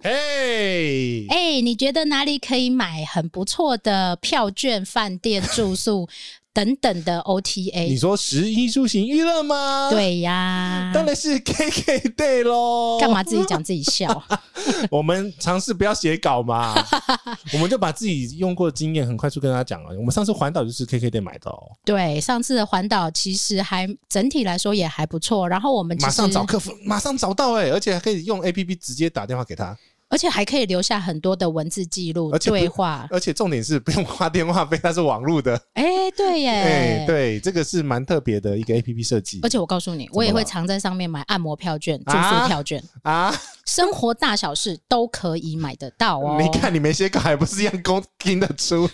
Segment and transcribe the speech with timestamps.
[0.00, 6.08] 哎，哎，你觉得哪里可以买很不错的票券、饭店住宿？
[6.54, 9.88] 等等的 OTA，你说十一出行娱乐吗？
[9.90, 12.98] 对呀，当然是 KKday 喽。
[13.00, 14.22] 干嘛自己讲自己笑？
[14.90, 16.74] 我们尝试不要写稿嘛，
[17.54, 19.96] 我们就把自己用过的经验很快速跟大家讲了。
[19.96, 21.72] 我们上次环岛就是 KKday 买的哦。
[21.84, 25.48] 对，上次的环岛其实还整体来说也还不错。
[25.48, 29.76] 然后我们马上找客服，马上找到哎、欸，而且还可以用 APP 直接打电话给他。
[30.12, 35.58] 而且还可以留下很多的文字记录对话，而且重点是不用花电话费，它是网络的。
[35.72, 39.40] 哎、欸，对耶， 哎、欸，对，这个是蛮特别的一个 A P P 设计。
[39.42, 46.36] 而且我告诉你，我也会常在上面买按摩票券、住宿票券啊，啊生活大小事都可以买得到哦。
[46.42, 48.86] 你看，你没写稿，还不是一样公听得出？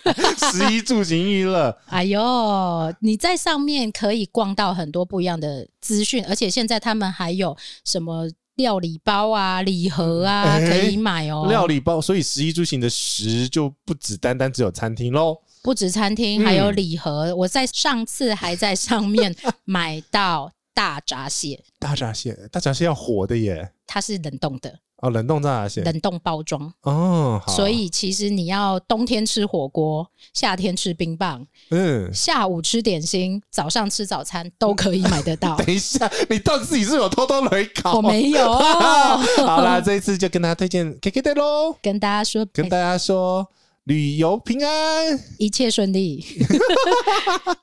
[0.53, 8.31] 十一住行娱乐，哎呦，你在上面可以逛到很多不一样的资讯，而且现在他们还有什么？
[8.59, 11.47] 料理包啊，礼盒啊，可以买哦。
[11.49, 17.35] 料理包，所以食衣住行的食就不只单单只有餐厅喽，不止餐厅，还有礼盒。
[17.37, 19.35] 我在上次还在上面
[19.65, 24.81] 买到大闸蟹，大闸蟹，大闸蟹要活的耶，它是冷冻的。
[25.01, 30.05] 哦，冷冻炸蟹，冷冻包装哦，所以其实你要冬天吃火锅，
[30.35, 35.57] 夏天吃冰棒，嗯，下午吃点心，早上吃早餐都可以买得到。
[35.63, 37.95] 等一下，你到底自己是有偷偷来搞？
[37.95, 38.53] 我没有。
[39.47, 43.47] 好啦，这一次就跟大家推荐 KKday 喽，跟大家说，跟大家说
[43.85, 46.25] 旅游平安，一切顺利，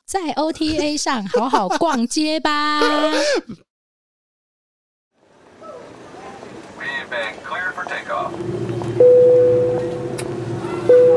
[0.06, 2.80] 在 OTA 上好好逛街吧。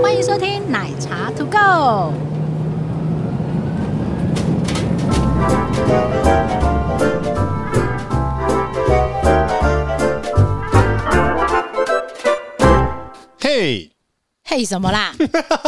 [0.09, 2.15] 欢迎收听奶茶 To Go。
[13.39, 13.91] 嘿，
[14.45, 15.13] 嘿，什么啦？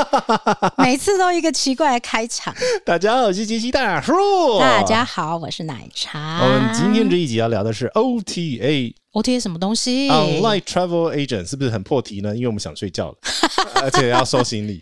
[0.79, 2.55] 每次都一个奇怪的开场。
[2.87, 4.15] 大家好，我是杰西大叔。
[4.59, 6.41] 大家好，我是奶茶。
[6.43, 8.95] 我们今天这一集要聊的是 OTA。
[9.13, 12.35] OTA 什么东西？Online Travel Agent 是不是很破题呢？
[12.35, 13.17] 因为我们想睡觉了，
[13.83, 14.81] 而且要收行李。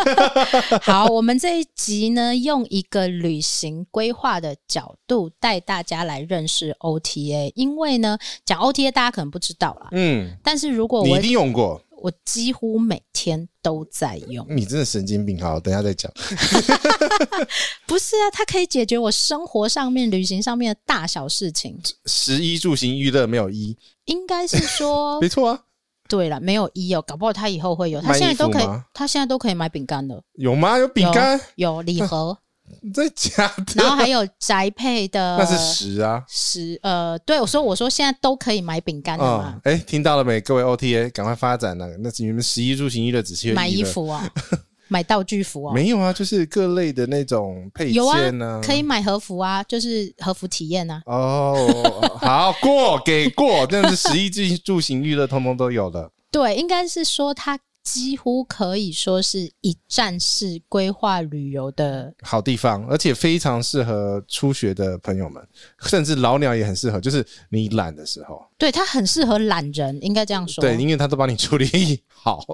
[0.82, 7.50] 好，我们这一集呢，用一个旅行规划的角度带大家来认识 OTA。
[7.54, 11.80] 因为呢，讲 OTA 大家可能不知道啦，嗯，但是如果我你一定用过。
[12.02, 14.46] 我几乎每天都在用。
[14.48, 15.40] 你真的神经病！
[15.40, 16.12] 好，等一下再讲。
[17.86, 21.78] 不是啊，它可以解决我生活上面、旅行上面的大小事情。
[22.06, 25.62] 食衣住行娱乐没有衣，应该是说 没错啊。
[26.08, 28.00] 对了，没有衣哦，搞不好他以后会有。
[28.00, 30.22] 他现在都可以，他现在都可以买饼干了。
[30.34, 30.78] 有吗？
[30.78, 31.40] 有饼干？
[31.56, 32.38] 有礼盒。
[32.94, 39.58] 在家的，然后还有宅配的， 那是十啊，十呃，对我说，我说现在都可以买饼干的嘛。
[39.64, 40.40] 哎、哦，听到了没？
[40.40, 41.88] 各位 OTA，赶快发展了。
[41.98, 44.28] 那是你们十一住行娱乐只是买衣服啊，
[44.88, 45.74] 买道具服啊？
[45.74, 51.02] 没有啊，就是各类的那种配件呢、啊，可以买和服啊，就是和服体验啊。
[51.06, 56.10] 哦，好过给过，真的是十一住行娱乐，通通都有了。
[56.30, 57.58] 对，应该是说它。
[57.86, 65.40] 几乎可以说是一站式规划旅游的好地方，而且非常适合初学的朋友们，
[65.82, 67.00] 甚至老鸟也很适合。
[67.00, 70.60] 就是你懒的时候，对，它很适合懒人，应该这样说。
[70.60, 72.44] 对，因为他都帮你处理好。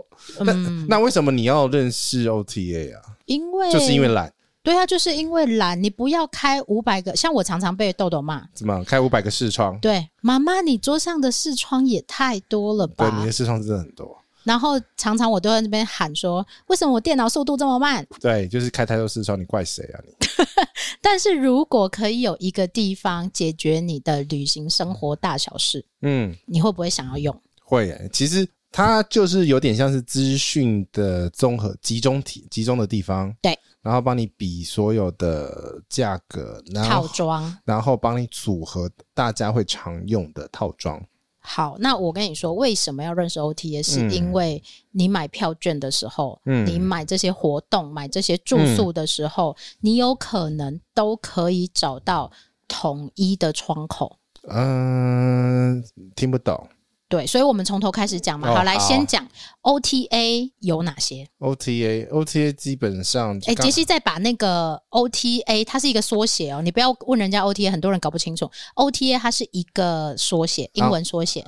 [0.41, 3.01] 那、嗯、那为什么你要认识 OTA 啊？
[3.25, 4.31] 因为就是因为懒。
[4.63, 5.83] 对啊，就是因为懒。
[5.83, 9.79] 你不要开五百个，像我常常被豆豆骂，怎么开五百个视窗？
[9.81, 13.09] 对，妈妈，你桌上的视窗也太多了吧？
[13.09, 14.22] 对，你的视窗真的很多。
[14.45, 20.15] 然后常常我都在那边喊说：“为什么我电脑速度这么慢？”对，就是开太多视窗，你怪谁啊你？
[21.01, 27.43] 但是如果可以有一个地方解决你的旅行生活大小事，嗯，你会不会想要用？
[27.65, 33.35] 会耶，其实它就是有点像是资讯的综合集中体，集中的地方。
[33.43, 41.03] 对，然后帮你比所有的价格，然后套装，然后帮你组合大家会常用的套装。
[41.45, 43.83] 好，那我跟你说，为什么要认识 OTA？
[43.83, 44.63] 是因为
[44.93, 52.31] 你买票券的时候，嗯，你买这些活动、买这些住宿的时候，嗯，你有可能都可以找到
[52.69, 54.17] 统一的窗口。
[54.49, 55.85] 嗯，
[56.15, 56.69] 听不懂。
[57.13, 58.49] 对，所以我们从头开始讲嘛。
[58.49, 59.29] 哦、好，来先讲
[59.61, 68.51] OTA 有哪些？OTA OTA 基本上，哎，杰西再把那个 OTA，它是一个缩写哦，你不要问人家 OTA，很多人搞不清楚。
[68.77, 71.45] OTA 它是一个缩写，英文缩写。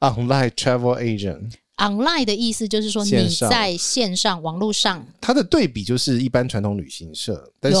[0.00, 1.52] Online Travel Agent。
[1.76, 7.78] Online 的意思就是说你在线上网络上，它的对比就是一般传统旅行社，但是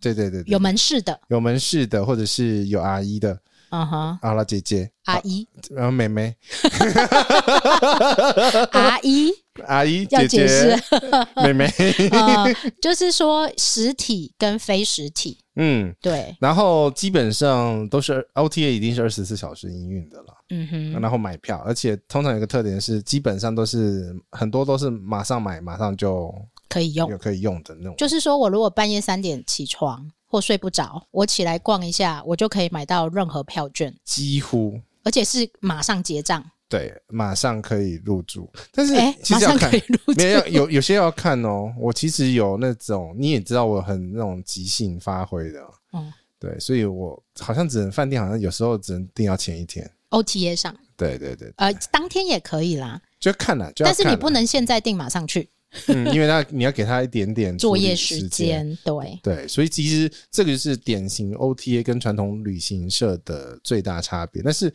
[0.00, 3.38] 对对对，对，有门市的，有门市的，或者是有阿姨的。
[3.70, 6.34] 嗯哼，好了，姐姐，阿姨，然后妹妹，
[8.72, 9.30] 阿姨，
[9.66, 10.76] 阿姨，要解释，
[11.42, 11.66] 妹妹，
[12.12, 12.46] 呃，
[12.80, 26.34] 就是说实体跟非实体，嗯，对，然后基本上都是 OTA，一定是二十四小时营运的了，嗯哼，然后买票，而且通常有个特点是，基本上都是很多都是马上买，马上就
[26.68, 30.10] 可以用，有可以用的那种，就是说我如果半夜三点起床。
[30.28, 36.44] 或睡不着，我起来逛一下，我就可以买到任何票券，几乎，而且是马上结账。
[36.68, 38.46] 对，马上可以入住。
[38.72, 38.94] 但是，
[39.32, 41.72] 马上可以入住，没有有有些要看哦。
[41.78, 45.60] 我其实有那种，你也知道，我很那种即兴发挥的。
[45.94, 49.90] 嗯，对，所以我好像只能饭店，好像有时候只能订要前一天。
[50.10, 53.72] OTA 上，对对对，呃，当天也可以啦，就看了。
[53.76, 55.48] 但是你不能现在订，马上去。
[55.86, 64.42] 嗯，因为他你要给他一点点作业时间，对对，所以其实这个就是典型 OTA 跟传统旅行社的最大差别。
[64.42, 64.72] 但是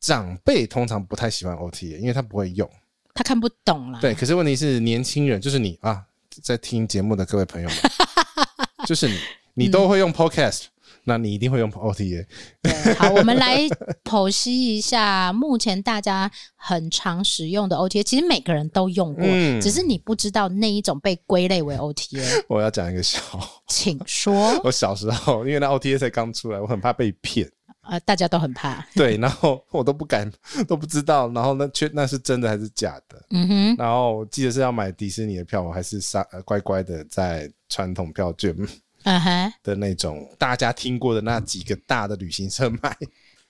[0.00, 2.68] 长辈通常不太喜欢 OTA，因为他不会用，
[3.14, 3.98] 他看不懂啦。
[4.00, 6.02] 对，可是问题是年轻人，就是你啊，
[6.42, 7.78] 在听节目的各位朋友们，
[8.86, 9.18] 就是你，
[9.54, 10.64] 你都会用 Podcast。
[10.66, 10.71] 嗯
[11.04, 12.26] 那你一定会用 OTA。
[12.62, 13.58] 对，好，我们来
[14.04, 18.02] 剖析一下目前大家很常使用的 OTA。
[18.02, 22.44] 其实每个人都用过，嗯、只是你不知道那一种被归类为 OTA。
[22.48, 23.20] 我要讲一个笑，
[23.68, 24.58] 请说。
[24.62, 27.50] 我小时候，因为那 OTA 才刚出来，我很怕被骗。
[27.82, 28.86] 呃，大家都很怕。
[28.94, 30.30] 对，然后我都不敢，
[30.68, 33.20] 都不知道，然后那确那是真的还是假的？
[33.30, 33.76] 嗯哼。
[33.76, 38.54] 然后我记得是要买迪士尼的票，我还是傻乖乖的在传统票券。
[39.04, 42.96] 嗯哼，的那种大家听过的那几个大的旅行社卖，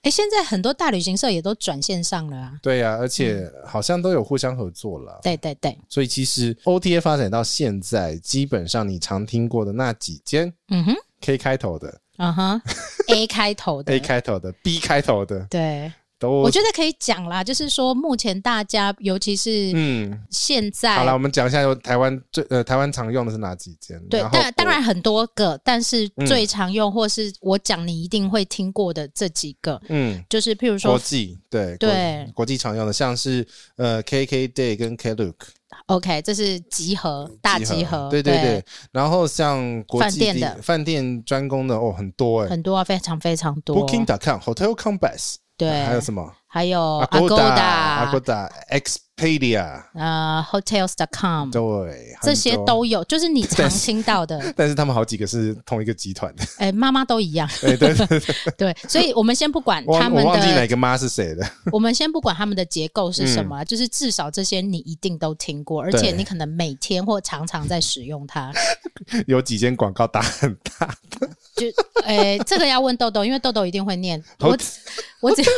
[0.02, 2.52] 哎，现在很多大旅行社也都转线上了啊。
[2.62, 5.20] 对呀，而且好像都有互相合作了。
[5.22, 12.60] 对对对，所以其实 OTA 发展到现在，基本上你常听过的那几间，嗯哼，K 开头的，嗯哼
[13.08, 15.92] ，A 开头的，A 开头的，B 开头的，对。
[16.30, 23.98] 我觉得可以讲啦，就是说目前大家，尤其是嗯，现在、嗯、好了，我们讲一下，台湾最呃，台湾常用的是哪几间？
[24.08, 33.46] 对，当当然很多个，但是最常用或是我讲你一定会听过的这几个，嗯，就是譬如说国际，对对，国际常用的，像是
[33.76, 45.36] 呃 KKday 跟 Klook，OK，这是集合大集合，对对对，然后像饭店的饭店专攻的哦，很多哎，很多啊，非常非常多，Booking.com、Hotel Compass。
[45.56, 46.32] 对，还有什么？
[46.46, 49.00] 还有阿古达，阿古达 X。
[49.22, 54.42] Expedia，呃，Hotels.com，对，这些都有，就是你常听到的。
[54.56, 56.44] 但是他们好几个是同一个集团的。
[56.58, 57.48] 哎，妈妈都一样。
[57.60, 58.20] 对对对
[58.58, 61.48] 对，所以我们先不管他们的，我忘记哪个妈是谁的。
[61.70, 68.52] 我们先不管他们的结构是什么，就是至少这些你一定都听过，而且你可能每天或常常在使用它。
[69.26, 71.28] 有几间广告打很大的。
[71.54, 71.66] 就
[72.04, 74.22] 诶，这个要问豆豆，因为豆豆一定会念。
[74.40, 74.56] 我
[75.20, 75.48] 我只要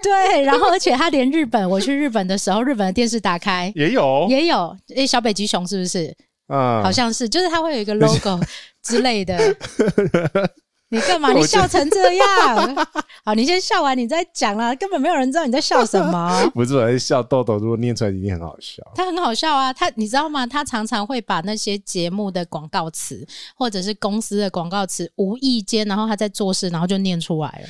[0.02, 6.14] 对，然后而且他连日本，我去日本的时候，日本的电视打开也有也有诶，小北极熊是不是？
[6.48, 8.40] 嗯，好像是，就是它会有一个 logo
[8.82, 9.38] 之类的。
[10.92, 11.32] 你干嘛？
[11.32, 12.86] 你笑成这样？
[13.24, 14.74] 好，你先笑完，你再讲啦。
[14.74, 16.50] 根本没有人知道你在笑什么。
[16.52, 18.82] 不是我在笑豆豆，如果念出来一定很好笑。
[18.96, 20.44] 他很好笑啊，他你知道吗？
[20.44, 23.24] 他常常会把那些节目的广告词，
[23.54, 27.68] 或者是公司的广告词，无意间，然后他在做事，然后就念出来了。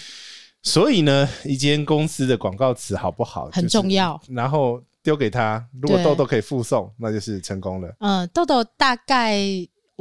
[0.62, 4.20] 所以呢，一间公司的广告词好不好很重要。
[4.28, 7.94] 然后丢给他，如果豆豆可以附送，那就是成功了。
[8.00, 9.38] 嗯，豆豆大概。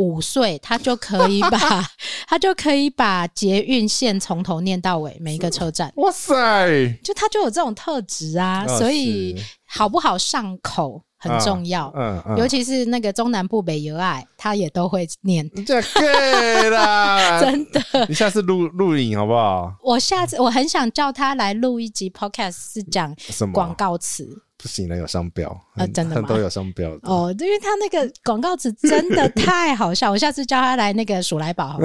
[0.01, 1.59] 五岁，他就可以把，
[2.25, 5.91] 他就可以把捷运线从头念到尾，每一个车站。
[5.97, 6.97] 哇塞！
[7.03, 11.91] 就他就有这种特质啊，哦、所以好不好上口很重要。
[11.95, 15.47] 嗯、哦、嗯，尤其是那个中南部北有爱，他也都会念。
[15.65, 17.81] 这对啦， 真的。
[18.07, 19.71] 你下次录录影好不好？
[19.83, 23.13] 我下次我很想叫他来录一集 podcast，是讲
[23.53, 24.27] 广告词。
[24.61, 25.87] 不行了，有商标啊！
[25.93, 26.27] 真的吗？
[26.27, 31.79] 都有商标哦，因为他那个广告词真的太好笑，我下次叫他来那个鼠来宝好，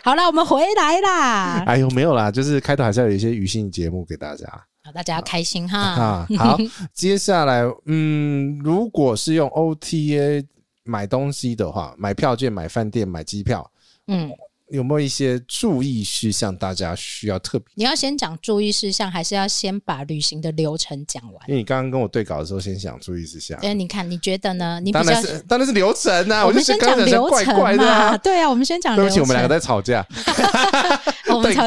[0.02, 1.62] 好了，我们回来啦。
[1.66, 4.46] 哎呦，没有啦，就是开头还是要有一些娱乐节目给大家，
[4.92, 5.78] 大家要开心哈。
[5.96, 6.58] 啊，好，
[6.92, 10.46] 接下来，嗯，如果是用 OTA
[10.84, 13.70] 买东西的话，买票券、买饭店、买机票，
[14.06, 14.30] 嗯。
[14.70, 16.56] 有没有一些注意事项？
[16.56, 17.66] 大家需要特别？
[17.74, 21.42] 你要先讲注意事项，还是要先把旅行的流程讲完？
[21.48, 23.58] 因为你刚刚跟我对稿的时候，先讲注意事项。
[23.62, 24.78] 哎，你看，你觉得呢？
[24.78, 26.46] 你当然是当然是流程啊！
[26.46, 28.16] 我们先讲流程嘛。
[28.18, 28.94] 对啊，我们先讲。
[28.94, 30.06] 对不起，我们两个在吵架。
[31.34, 31.64] 我们吵，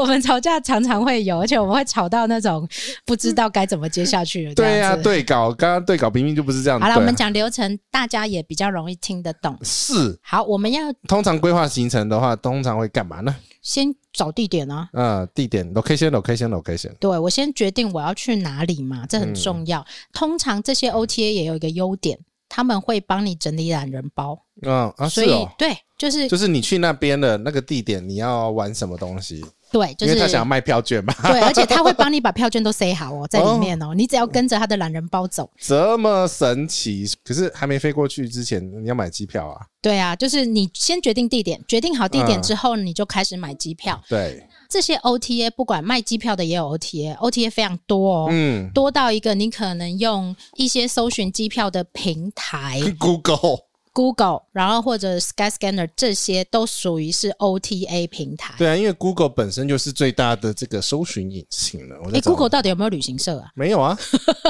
[0.00, 2.68] 我们吵架常常会有，而且我们会吵到那种
[3.04, 4.52] 不知道该怎么接下去。
[4.54, 6.80] 对呀、啊，对稿，刚刚对稿明明就不是这样。
[6.80, 9.58] 好了，我们讲流程，大家也比较容易听得懂。
[9.62, 10.18] 是。
[10.22, 13.34] 好，我们要通常规划行程的话，通常会干嘛呢？
[13.62, 14.88] 先找地点啊。
[14.92, 16.92] 嗯，地点，location，location，location。
[17.00, 19.80] 对，我先决定我要去哪里嘛，这很重要。
[19.80, 22.18] 嗯、通常这些 OTA 也有一个优点。
[22.54, 29.44] 他们会帮你整理懒人包，嗯啊，所以、哦、对，就是就是你去那边的那个地点，你要玩什么东西？
[29.72, 31.12] 对，就是因为他想要卖票券嘛。
[31.20, 35.50] 对，而且 他会帮你把票券都塞好哦，在里面哦，哦你只要跟着他的懒人包走。
[35.58, 37.10] 这么神奇？
[37.24, 39.66] 可是还没飞过去之前，你要买机票啊？
[39.82, 44.00] 对啊，就是你先决定地点，决定好地点之后，你就开始买机票。
[44.02, 44.46] 嗯、对。
[44.68, 53.58] 这些 OTA 不管卖机票的也有 OTA，OTA 非常多哦，嗯，多到一个你可能用一些搜寻机票的平台， Google、
[53.92, 58.54] Google，然后或者 Skyscanner 这些都属于是 OTA 平台。
[58.58, 61.96] 对啊，因为 Google 本身就是最大的这个搜寻引擎了。
[62.12, 63.50] 哎，Google 到底有没有旅行社啊？
[63.54, 63.96] 没有啊，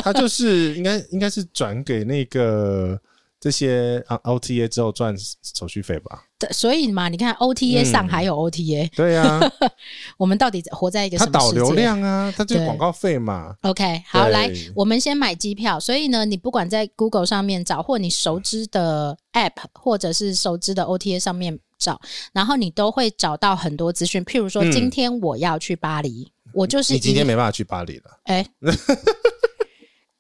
[0.02, 2.98] 它就是应该应该是转给那个。
[3.44, 6.22] 这些啊 OTA 之后赚手续费吧？
[6.38, 9.52] 对，所以嘛，你看 OTA 上还有 OTA，、嗯、对呀、啊，
[10.16, 13.54] 我们到底活在一个什么导流量啊，它就是广告费嘛。
[13.60, 15.78] OK，好，来，我们先买机票。
[15.78, 22.00] 所以呢，你不管在 Google 上面找，或你熟知的 App，或者是熟知的 OTA 上面找，
[22.32, 24.24] 然后你都会找到很多资讯。
[24.24, 28.74] 譬如说，今天我要去巴黎，嗯、我就是你今天没办法去巴黎了，哎、欸。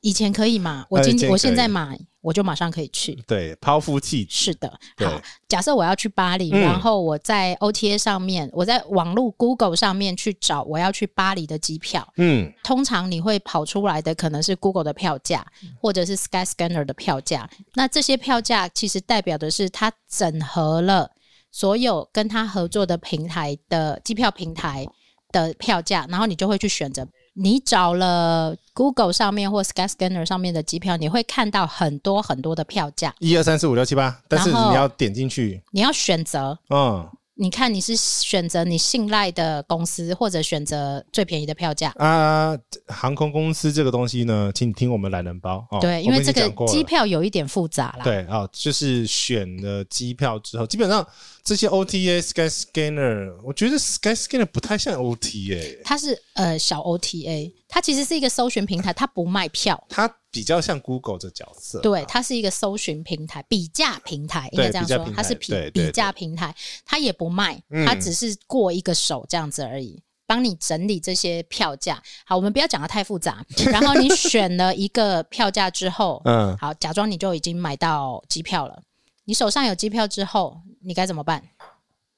[0.04, 0.84] 以前可以嘛？
[0.90, 3.14] 我今我现在买，我就马上可以去。
[3.26, 4.30] 对，抛夫弃子。
[4.30, 4.68] 是的。
[4.98, 5.18] 好，
[5.48, 12.06] 假设我要去巴黎，然后我在 OTA 上面，我在网络 Google 上面去找我要去巴黎的机票。
[12.18, 12.52] 嗯。
[12.62, 15.42] 通常你会跑出来的可能是 Google 的票价，
[15.80, 17.48] 或者是 Skyscanner 的票价。
[17.72, 21.10] 那这些票价其实代表的是它整合了
[21.50, 24.86] 所有跟它合作的平台的机票平台
[25.32, 27.08] 的票价，然后你就会去选择。
[27.34, 37.08] 你找了 Google 上面或 Skyscanner 上面的机票，你会看到很多很多的票价，一二三四五六七八，但是你要点进去，你要选择，嗯。
[37.36, 42.56] 你看，你是选择你信赖的公司，或者选择最便宜的票价啊？
[42.86, 45.80] 航空公司这个东西呢，请你听我们懒人包哦。
[45.80, 48.04] 对，因为这个机票有一点复杂啦。
[48.04, 51.04] 对啊、哦，就是选了机票之后，基本上
[51.42, 60.08] 这些 OTA、Skyscanner，我觉得 Skyscanner 不太像 OTA，它是呃小 OTA，它其实是一个搜寻平台，它不卖票，它。
[60.30, 66.52] 比较像 Google 的角色，对，它是一个搜寻平台、比价平台，应该这样说，它是比比价平台，
[66.84, 72.02] 它也不卖，它只是过一个手这样子而已，帮、嗯、你整理这些票价。
[72.26, 73.46] 好，我们不要讲的太复杂。
[73.70, 78.82] 然后你选了一个票价之后，嗯，好，假装你就已经买到机票了。
[79.26, 81.40] 你手上有机票之后，你该怎么办？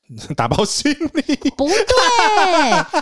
[0.37, 1.37] 打包行李？
[1.57, 1.75] 不对，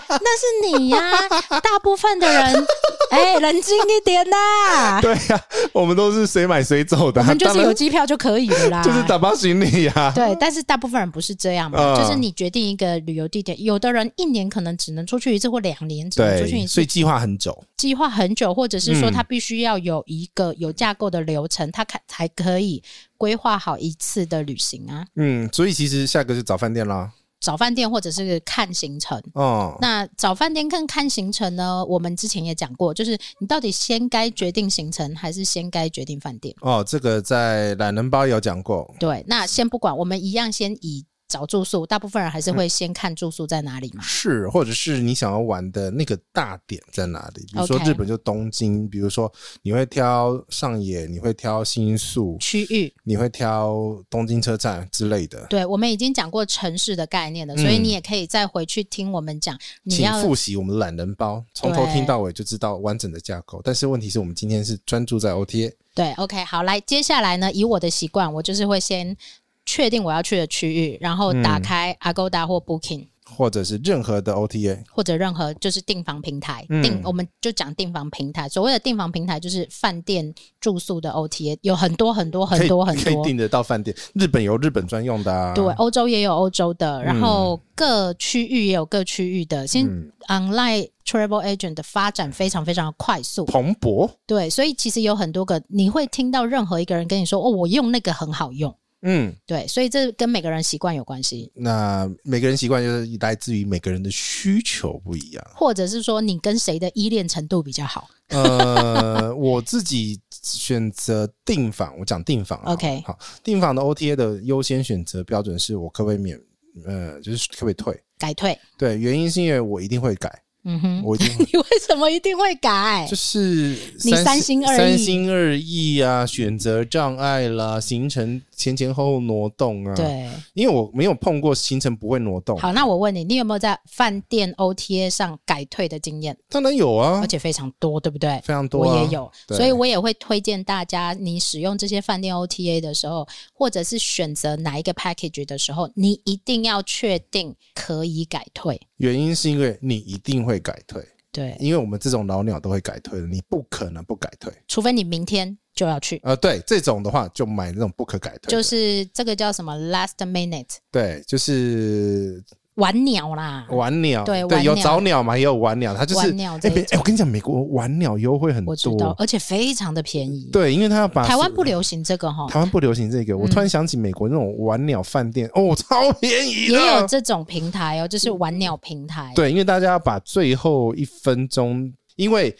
[0.09, 1.61] 那是你呀、啊。
[1.61, 2.67] 大部分的人，
[3.11, 5.01] 哎、欸，冷静一点呐。
[5.03, 5.41] 对呀、啊，
[5.73, 8.83] 我们都是谁买谁走的，我们就是有机票就可以了啦。
[8.83, 10.13] 就是打包行李呀、啊。
[10.15, 17.65] 对，但是大部分人不是这样嘛，嗯、就是你决定一个旅游地点，有的人一年可能只能出去一次，或两年只能出去一次，所以计划很久。
[17.77, 22.83] 计划很久，或者是说他必须要有一个有架构的流程，他才才可以。
[23.17, 29.77] 规划好一次的旅行啊，嗯，所以其实下个是找饭店啦，找饭店或者是看行程哦。
[29.81, 36.55] 那找饭店跟看行程呢，我们之前也讲过，就是你到底先该决定行程，还是先该决定饭店？
[36.61, 38.95] 哦，这个在懒人包有讲过。
[38.99, 41.07] 对，那先不管，我们一样先以。
[41.35, 44.01] 找住宿，大部分人还是会先看住宿在哪里嘛？
[44.05, 47.45] 是，或者是你想要玩的那个大点在哪里？
[47.53, 53.75] 比如说日本就东京，比如说你会挑上野，你会挑新宿区域，你会挑
[54.09, 55.45] 东京车站之类的。
[55.51, 59.59] 对，我们已经讲过城市的概念了，所以你也可以再回去听我们讲。
[59.83, 63.61] 你要请复习我们懒人包，从头听到尾就知道完整的架构。
[63.65, 65.73] 但是问题是我们今天是专注在 OTA。
[65.97, 69.17] 对，OK，好，来，接下来呢，以我的习惯，我就是会先。
[69.67, 76.65] 确定我要去的区域，然后打开 Agoda 或 Booking，或者是任何的 OTA，或者任何就是订房平台。
[76.69, 78.49] 订、嗯、我们就讲订房平台。
[78.49, 83.97] 所谓的订房平台就是饭店住宿的 OTA，有很多很多很多很多，可以订得到饭店。
[84.13, 89.67] 日本有日本专用的、啊，对，欧洲也有欧洲的，然后各区域也有各区域的。
[89.67, 98.73] 现、嗯、Online Travel Agent 的发展非常非常的快速蓬勃，对，所以其实有很多个，你会听到任何一个人跟你说：“哦，我用那个很好用。”
[99.07, 101.53] 嗯，对，所以这跟每个人习惯有关系。
[101.55, 108.09] 那每个人习惯就是来自于每个人的需求不一样，或者是说你跟谁的依恋程度比较好。
[108.29, 116.41] 呃，我自己选择订房，我讲订房，OK，好，订房的 OTA 的优先选择标准是我可不可以免，
[116.87, 118.03] 呃，就是可不可以退。
[118.19, 118.59] 改退。
[118.79, 120.44] 对，原因是因为我一定会改。
[120.65, 123.07] 嗯哼，我一定 你为什么一定会改？
[123.09, 129.95] 就是你三心二意，三心二意啊，选择障碍啦，行程前前后后挪动啊。
[129.95, 132.59] 对，因为我没有碰过行程不会挪动。
[132.59, 136.37] 好，那我问你，你有没有在饭店 OTA 上改退的经验？
[136.49, 138.41] 当然有啊，而且非常多，对不对？
[138.45, 148.81] 非常多啊，我也有，所以我也会推荐大家，你使用这些饭店 OTA 的时候，或者是选择哪一个 package 的时候，你一定要确定可以改退。
[148.99, 156.21] 原因是因为你一定会改退，对，因为我们这种老鸟都会改退的，你不可能不改退，除非你明天就要去。
[156.23, 162.43] 呃，对，这种的话就买那种不可改退，就是这个叫什么 last minute，对，就是。
[162.77, 166.33] 晚鸟啦，晚鸟对对，有早鸟嘛，也有晚鸟，它就是。
[166.33, 170.49] 哎、欸，我跟你讲，美国晚鸟优惠很多，我知道，而且非常的便宜。
[170.53, 173.39] 对，因为它要把台湾不流行这个哈，台湾不流行这个。
[173.39, 179.33] 我突然想起美国那种晚鸟饭店，嗯、哦，超便宜，也有这种平台哦，就是晚鸟平台。
[179.37, 182.57] 对，因为大家要把最后一分钟，因为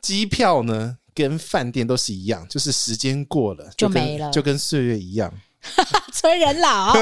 [0.00, 5.32] 机票呢跟饭店都是一样，就是时间过了就，就没了，就跟岁月一样。
[6.12, 6.92] 催人老，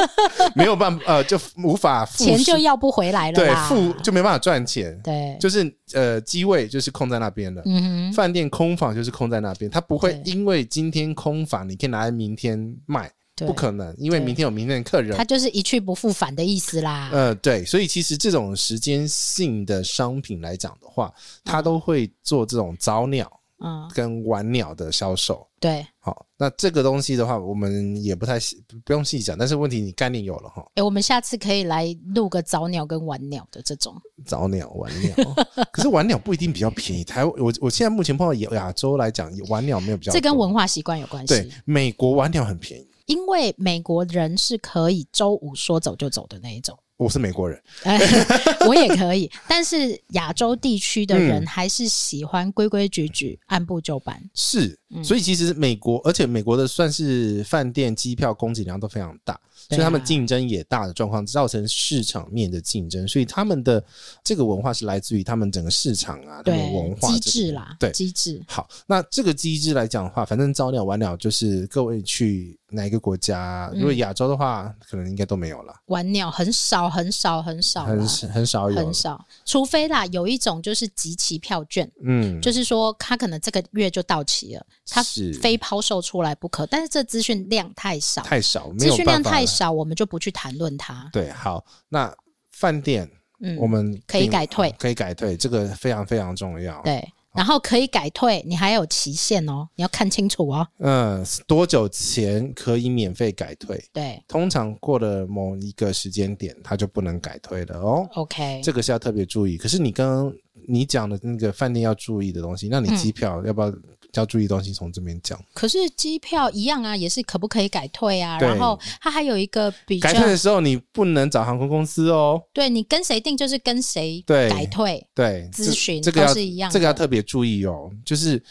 [0.54, 21.12] 没有办法，呃，就无法付钱就要不回来了，对，付就没办法赚钱，对，就是呃，机位就是空在那边了，嗯哼，饭店空房就是空在那边，它不会因为今天空房，你可以拿来明天卖，不可能，因为明天有明天的客人，他就是一去不复返的意思啦，呃，对，所以其实这种时间性的商品来讲的话，
[21.44, 23.30] 它都会做这种早鸟。
[23.62, 29.38] 嗯，跟玩鸟的销售，对，好，那这个东西的话，我们也不太细，不用细讲。
[29.38, 30.66] 但是问题，你概念有了哈。
[30.74, 33.94] 哎，我们下次可以来录个早鸟跟晚鸟的这种。
[34.26, 35.14] 早鸟、晚鸟，
[35.72, 37.04] 可是晚鸟不一定比较便宜。
[37.04, 40.12] 台湾，我我现在目前碰到亚洲来讲，晚鸟没有比较。
[40.12, 41.34] 这跟文化习惯有关系。
[41.34, 46.76] 对，美国晚鸟很便宜，因为美国人是可以周五说走就走的那一种。
[46.96, 47.60] 我是美国人，
[48.68, 54.20] 我也可以， 但是亚洲地区的人还是喜欢规规矩矩、按部就班。
[54.34, 59.38] 是，所以其实美国，而且美国的算是饭店、机票供给量都非常大。
[59.68, 63.06] 所以他们竞争也大的状况，造成市场面的竞争。
[63.06, 63.82] 所以他们的
[64.24, 68.42] 这个文化是来自于他们整个市场啊，对文化机制啦，对机制。
[68.48, 75.72] 好，那这个机制来讲的话，反正早鸟晚鸟就是各位去哪一个国家，如果亚洲的话，可能应该都没有了。
[75.86, 79.24] 晚鸟很少很少很少，很很少有，很少。
[79.44, 85.02] 除非啦，有一种就是集齐票券，嗯，就是说他可能这个月就到期了，他
[85.40, 86.66] 非抛售出来不可。
[86.66, 89.66] 但是这资讯量太少，太少，资讯量太少。
[89.66, 91.08] 少，我们就不去谈论它。
[91.12, 92.14] 对，好，那
[92.50, 93.08] 饭店，
[93.40, 96.80] 嗯，我们可以改退，可以改退，这个非常非常重要。
[96.82, 100.66] 对，然后可以改退，你还有期限哦，你要看清楚哦。
[100.78, 103.82] 嗯，多久前可以免费改退？
[103.92, 108.06] 对，通常过了某一个时间点，它就不能改退了哦。
[108.14, 109.56] OK，这个是要特别注意。
[109.56, 110.34] 可是你刚刚
[110.68, 113.72] 你讲的那个饭店要注意的东西，那你机票要不要？
[114.14, 118.38] 嗯要注意东西从这边讲，可是机票一样啊，也是可不可以改退啊？
[118.38, 122.42] 然后它还有一个比较，改退的时候你不能找航空公司哦。
[122.52, 127.90] 对，你跟谁订就是跟谁改退，对，咨询这个都是一样，这个要特别注意哦。
[128.04, 128.42] 就是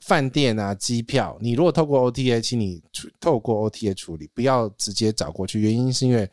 [0.00, 2.82] 饭店啊，机票，你如果透过 OTA，请你
[3.20, 5.60] 透过 OTA 处理，不要直接找过去。
[5.60, 6.28] 原因是因为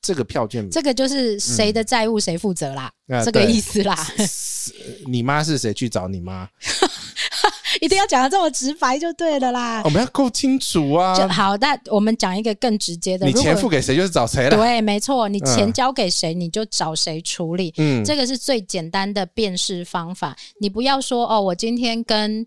[0.00, 3.94] 这个票券，这个就是谁的债务谁负责啦，嗯、这个意思啦。
[5.06, 6.48] 你妈是谁去找你妈？
[7.80, 9.82] 一定要讲的这么直白就对了啦。
[9.84, 11.16] 我们要够清楚啊。
[11.16, 13.26] 就好，那我们讲一个更直接的。
[13.26, 14.56] 你钱付给谁就是找谁了。
[14.56, 17.72] 对，没错，你钱交给谁你就找谁处理。
[17.78, 20.36] 嗯，这个是最简单的辨识方法。
[20.60, 22.46] 你不要说哦，我今天跟。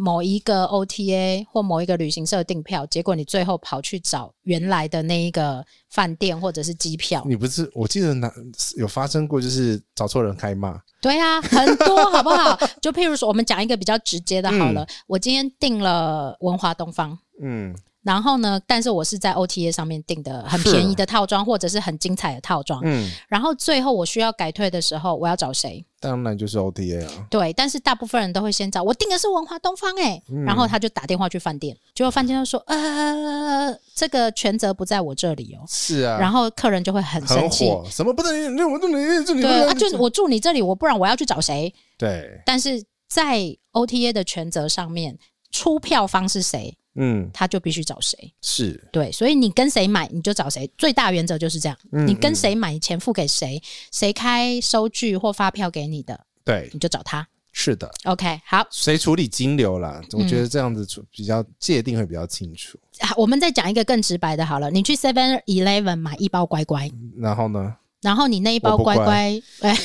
[0.00, 7.22] 某一个 OTA 或某一个旅行社订票，结果你最后跑去找原来的那一个饭店或者是机票。
[7.26, 7.70] 你不是？
[7.74, 8.32] 我记得哪
[8.78, 10.80] 有发生过，就是找错人开骂。
[11.02, 12.58] 对啊，很多好不好？
[12.80, 17.76] 就譬如说，我们讲一个比较直接的，好了，嗯、我今天订了文华东方，嗯。
[18.02, 22.80] 然后呢，但是我是在 OTA 上面订的很便宜的套装，或者是很精彩的套装。
[22.84, 23.10] 嗯。
[23.28, 25.84] 然后最后我需要改退的时候，我要找谁？
[26.00, 27.26] 当然就是 OTA 啊。
[27.28, 35.64] 对，但是大部分人都会先找我订的是文华东方哎、欸，嗯、然后他就打电话去饭店，结果饭店就说呃，这个全责不在我这里哦。
[35.68, 36.16] 是啊。
[36.18, 38.94] 然后客人就会很生气，什么不能你我住你
[39.26, 39.42] 这里？
[39.42, 41.70] 对啊，就是我住你这里，我不然我要去找谁？
[41.98, 42.40] 对。
[42.46, 43.40] 但是在
[43.72, 45.18] OTA 的全责上面，
[45.50, 46.78] 出票方是谁？
[46.94, 48.32] 嗯，他就必须找谁？
[48.42, 50.70] 是对，所以你跟谁买，你就找谁。
[50.76, 57.26] 最大原则就是这样，你跟谁买，钱付给谁，谁开收据或发票给你的，对，你就找他。
[57.52, 58.64] 是的，OK，好。
[58.70, 60.00] 谁处理金流啦？
[60.12, 62.78] 我觉得这样子比较界定会比较清楚。
[63.00, 67.74] 好，我们再讲一个更直白的，好了，你去 Seven Eleven 买一包乖乖，然后呢？
[68.02, 69.76] 然后你那一包乖乖， 哎，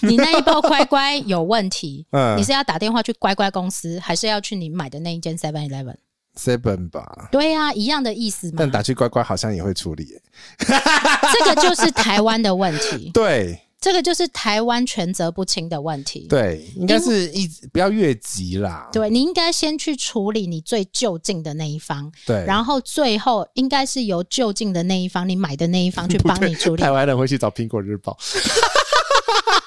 [0.00, 5.68] 你那一包乖乖有问题，嗯，你是要打电话去乖乖公司，还是要去你买的那一间 Seven
[6.38, 7.28] Eleven？Seven 吧。
[7.32, 8.54] 对呀、啊，一样的意思嘛。
[8.58, 10.06] 但打去乖乖好像也会处理，
[10.58, 13.10] 这个就是台湾的问题。
[13.14, 13.60] 对。
[13.80, 16.26] 这个就是台湾权责不清的问题。
[16.28, 18.88] 对，应该是一不要越级啦。
[18.92, 22.10] 对，你应该先去处理你最就近的那一方。
[22.26, 26.82] 对，然后最后应该是由就近的那一方，你买的那一方去帮你处理。
[26.82, 28.18] 台湾人会去找苹果日报。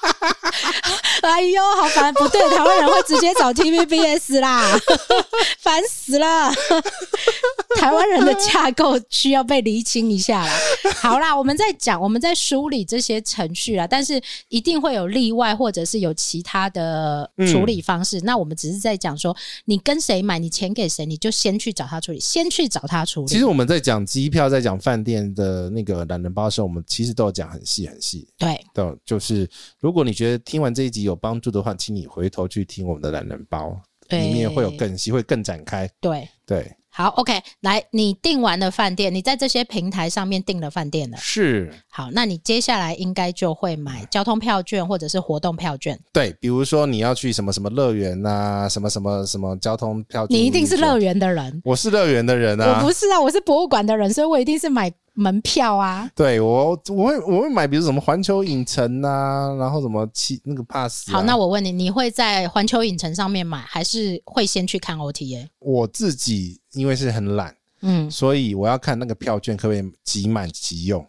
[1.22, 2.12] 哎呦，好烦！
[2.14, 4.76] 不对，台湾人会直接找 TVBS 啦，
[5.60, 6.52] 烦死了。
[7.78, 10.52] 台湾人的架构需要被厘清一下啦。
[11.00, 18.18] 好啦，我们在讲，我们在梳理这些程序啦，但是一定会有例外，或者是有其他的处理方式。
[18.18, 19.34] 嗯、那我们只是在讲说，
[19.64, 23.26] 你跟谁买，你钱给谁，你就先去找他处理，先去找他处理。
[23.28, 28.28] 其实我们在讲机票，在讲饭店的那个懒人包的时候，我们其实都有讲很细很细。
[28.36, 29.48] 对，对，就是
[29.80, 35.88] 如果你觉得听完这一集有帮助的话，请你回头去听我们的懒人包，里面会有更细，会更展开。
[36.00, 36.72] 对对。
[36.94, 41.72] 好，OK，来，你订完了饭店，你在这些平台上面订了饭店了，是。
[41.88, 45.98] 好，那你接下来应该就会买交通票券或者是活动票券。
[46.12, 50.36] 对，比如说你要去什么什么乐园啊，什么什么什么交通票券。
[50.36, 54.92] 你一定是乐园的人，我是乐园的人啊，我不是啊，我是博物馆的人，所以我一定是买。
[55.14, 61.12] 门票啊，对我我会我会买，比如什么环球影城啊，然后什么七那个 pass、啊。
[61.12, 65.48] 好，那我问你，你会在环球影城上面买，还是会先去看 OTA？
[65.58, 71.06] 我自己因为是很懒，嗯，所以我要看那个票券可不可以即满即用。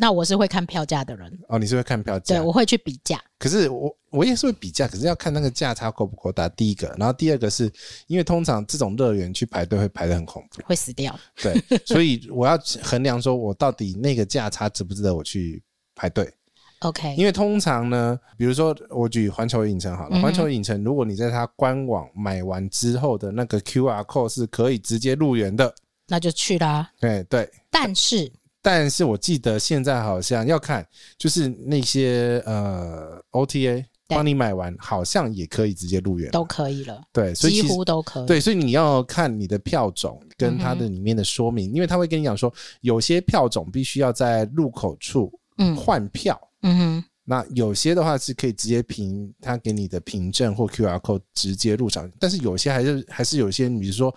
[0.00, 2.36] 那我是会看票价的人哦，你是会看票价？
[2.36, 3.20] 对，我会去比价。
[3.36, 6.48] 可是我我也是会比价，可是要看那个价差够不够大。
[6.50, 7.68] 第一个，然后第二个是
[8.06, 11.18] 因为通常这种乐园去排队会排的很恐怖，会死掉。
[11.42, 15.60] 对，所以我要衡量说，我到底那个价差值不值得我去
[15.96, 16.32] 排队。
[16.80, 25.74] OK，因为通常呢，比如说我举环球影城好了，环、嗯、球影城如果你在它官网买完之后的那个 QR code 是可以直接入园的，
[26.06, 26.88] 那就去啦。
[27.00, 28.30] 对对，但是。
[28.60, 37.00] 但是我记得现在好像要看，就是那些呃 OTA 帮你买完，好像也可以直接入园，都可以了。
[37.12, 38.26] 对，所以几乎都可以。
[38.26, 45.32] 对，所以你要看你的票种跟它的里面的说明，嗯、因为他会跟你讲说，有些票种必须要在入口处
[45.76, 46.38] 换票。
[46.62, 47.04] 嗯哼。
[47.24, 54.14] 那有些的话是可以直接凭他给你的凭证或 QR code 直接入场，但是有些还是还是有些，比如说。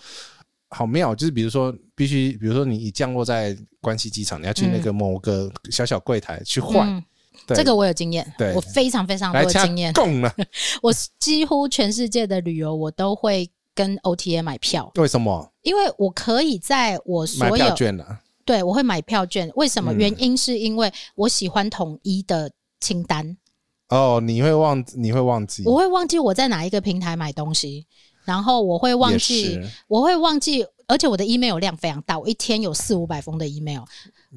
[0.72, 7.04] 好妙，就是比如说，必须，比如说，你降落在关西机场，你要去那个某个小小柜台去换。
[7.48, 9.94] 这个我有经验，对我非常非常多经验。
[10.82, 14.92] 我几乎全世界的旅游，我都会跟 OTA 买票。
[14.96, 15.52] 为什么？
[15.64, 18.22] 因为我可以在我所有券啊。
[18.46, 19.52] 对，我会买票券。
[19.56, 19.94] 为什么？
[19.94, 23.26] 原因是因为我喜欢统一的清单。
[23.88, 25.64] 嗯、哦，你会忘，你会忘记？
[25.66, 27.88] 我会忘记我在哪一个平台买东西。
[28.26, 33.84] 然后我会忘记，我会忘记，而且我的 email 量非常大，我一天有四五百封的 email，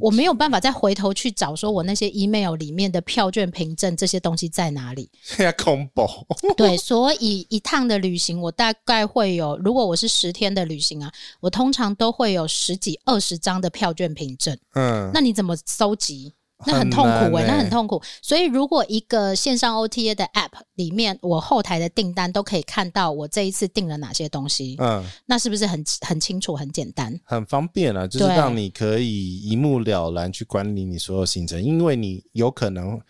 [0.00, 5.10] 我没有办法再回头去找说我那些 email 里面的票券凭证这些东西在哪里。
[5.58, 6.06] 恐怖。
[6.56, 14.56] 对，所以一趟的旅行我大概会有，如果我是十天的旅行啊，我通常都会有十几二十张的票券凭证。
[14.74, 16.32] 嗯，那你怎么收集？
[16.66, 18.02] 那很痛苦哎、那很痛苦。
[18.22, 28.06] 所以，如果一个线上 OTA 的 App 里面，我后台的订单都可以看到我这一次订了哪些东西，嗯，那是不是很很清楚、很简单、很方便啊？
[28.06, 33.00] 就是让你可以一目了然去管理你所有行程，因为你有可能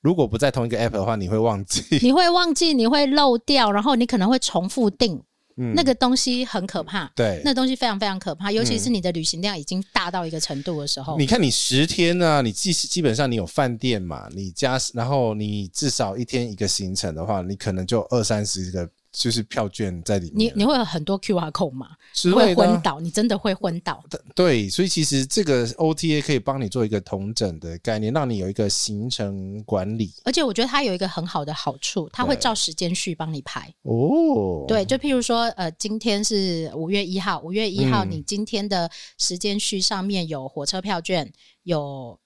[0.00, 5.22] 如果不在同一个 App 的话，你会忘记，你会忘记，你会漏掉，然后你可能会重复订。
[5.56, 11.18] 嗯、那个东西很可怕，对，那东西非常非常可怕，尤其是你的旅行量已经大到一个程度的时候。
[11.18, 18.88] 嗯、你看，你十天呢、啊，你基基本上你有饭店嘛，你加，然后你至少一天一个行程的话，你可能就二三十个。
[19.12, 21.88] 就是票券在里面，你你会有很多 QR code 吗？
[22.32, 24.02] 会昏倒，你真的会昏倒。
[24.34, 30.12] 对，所以其实这个 OTA 可以帮你做一个同整的概念，让你有一个行程管理。
[30.24, 33.72] 而且我觉得它有一个很好的好处，它会照时间序帮你排。
[33.82, 41.32] 哦，对，就譬如说，呃，今天是五月一号，五月一号，你今天的时间序上面有火车票券，
[41.64, 42.18] 有。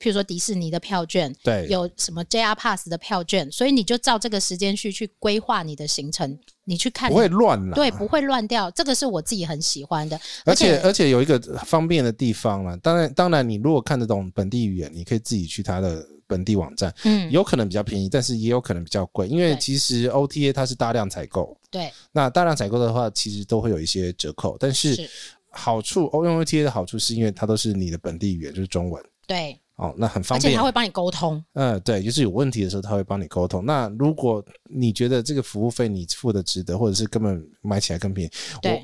[0.00, 8.70] 譬如说迪士尼的票券，对，有什么 JR Pass 的票券，所以你就照这个时间序去规划你的行程，你去看，不会乱了，对，不会乱掉。
[8.70, 12.76] 这个是我自己很喜欢的，而且而且，有一个方便的地方了。
[12.78, 25.08] 当然当然，你如果看得懂本地语言，你可以自己去它的本地网站，嗯，有可能比较便宜，但是也有可能比较贵，因为其实 OTA 它是大量采购，对，那大量采购的话，其实都会有一些折扣，但是
[25.50, 29.58] 好处，用 OTA 的好处是因为它都是你的本地语言，就是中文，对。
[29.78, 31.42] 哦，那很方便，而且他会帮你沟通。
[31.54, 33.64] 嗯，对，就是有问题的时候他会帮你沟通。
[33.64, 38.30] 那如果你觉得这个服务费你付的值得，或者是根本买起来更便宜，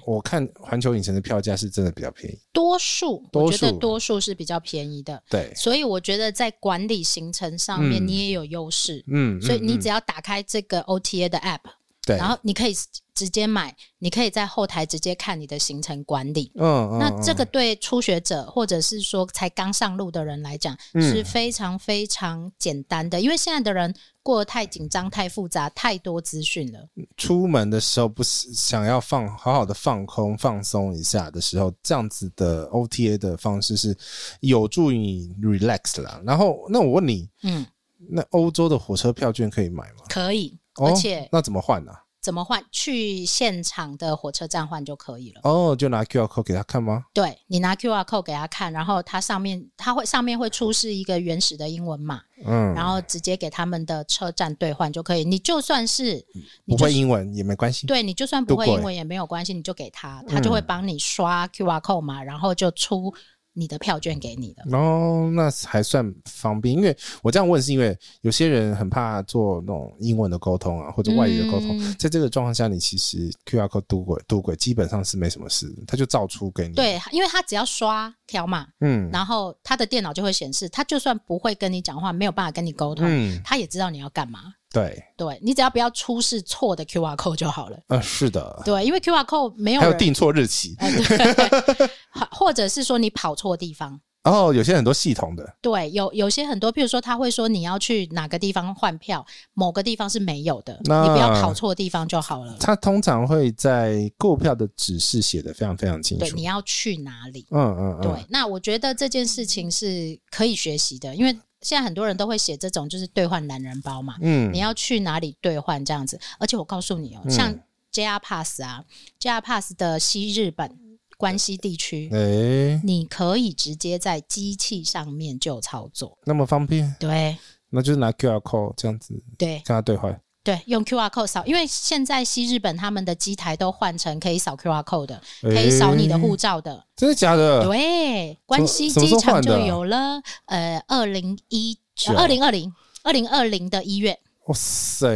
[0.07, 5.20] 我我看环球影城的票价是真的比较便宜，多数我觉得多数是比较便宜的。
[5.28, 9.04] 对，所以我觉得在管理行程上面你也有优势。
[9.09, 11.61] 嗯，所以你只要打开这个 OTA 的 App。
[12.07, 12.75] 对，然后你可以
[13.14, 16.51] 直接买，你可以在后台直接看你的行程管理。
[16.57, 26.88] 嗯嗯，那这个对初学者或者是说才刚上路的人来讲是非常非常简单的，嗯、因为现在的人过得太紧张、太复杂、太多资讯了。
[27.17, 33.97] 出门的时候不是想要放好好的放空、放松一下的时候，这样子的 OTA 的方式是
[34.40, 36.21] 有助于你 relax 啦。
[36.25, 37.64] 然后，那我问你，嗯，
[38.11, 40.05] 那欧洲的火车票券可以买吗？
[40.09, 40.59] 可以。
[40.83, 42.01] 而且、哦、那怎么换呢、啊？
[42.21, 42.65] 怎么换？
[42.73, 45.43] 去现场的火车站换就可以了。
[45.45, 47.05] 哦，就拿 QR code 给他看吗？
[47.13, 55.23] 对，你拿 QR code 给他看，然后它上面它会上面会出示一个原始的英文码，嗯，然后直接给他们的车站兑换就可以。
[55.23, 56.25] 你就算是
[56.67, 63.13] 不会英文也没关系，对，你就算不会英文也没有关系，你就给他，他就会帮你刷 QR code 嘛，然后就出。
[63.55, 66.75] 你的票券给你的哦，那还算方便。
[66.75, 71.79] 因为我这样问，是因为有些人很怕做那种英文的沟通啊，或者外语的沟通。
[71.81, 76.75] 嗯、在这个状况下，你其实 QR code 读轨读轨基本上是没什么事，他就照出给你。
[76.75, 84.55] 对，因为他只要刷条码，嗯，然后他的电脑就会显示，他就算不会跟你讲话，没有办法跟你沟通，嗯，他也知道你要干嘛。
[84.75, 87.79] 对，对你只要不要出示错的 QR code 就好了。
[87.87, 91.91] 呃，是的，对，因为 QR code 没有还有订错日期，呃、对
[92.33, 94.01] 或者是说你跑错地方。
[94.25, 102.57] 哦，有些很多系统的，对，有有些很多，譬如说他会说你要去哪个地方换票，某个地方是没有的，你不要跑错地方就好了。
[102.59, 107.47] 他通常会在购票的指示写的非常非常清楚，对，你要去哪里？
[107.51, 108.25] 嗯嗯，嗯对。
[108.31, 116.20] 那我觉得这件事情是可以学习的，因为现在很多人都会写这种就是兑换男人包嘛，嗯，你要去哪里兑换这样子？
[116.38, 117.53] 而且我告诉你哦，像
[117.92, 120.79] JR Pass 啊，嗯，JR Pass 的西日本。
[121.16, 126.92] 关西地区，哎、欸，你可以直接在机器上面就操作，那么方便。
[126.98, 127.38] 对，
[127.70, 130.20] 那就是拿 QR code 这样子，对，跟他兑换。
[130.44, 136.85] 对，用 QR code 扫，因为现在西日本他们的机台都换成可以扫 QR code 的，欸、可以扫你的护照的。
[136.94, 137.64] 真的假的？
[137.64, 140.20] 对，关西机场就有了。
[140.44, 141.76] 呃，二零一
[142.14, 142.70] 二零二零
[143.02, 144.20] 二零二零的一月。
[144.46, 145.09] 哇塞！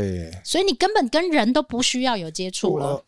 [0.42, 3.04] 所以你根本跟人都不需要有接触了。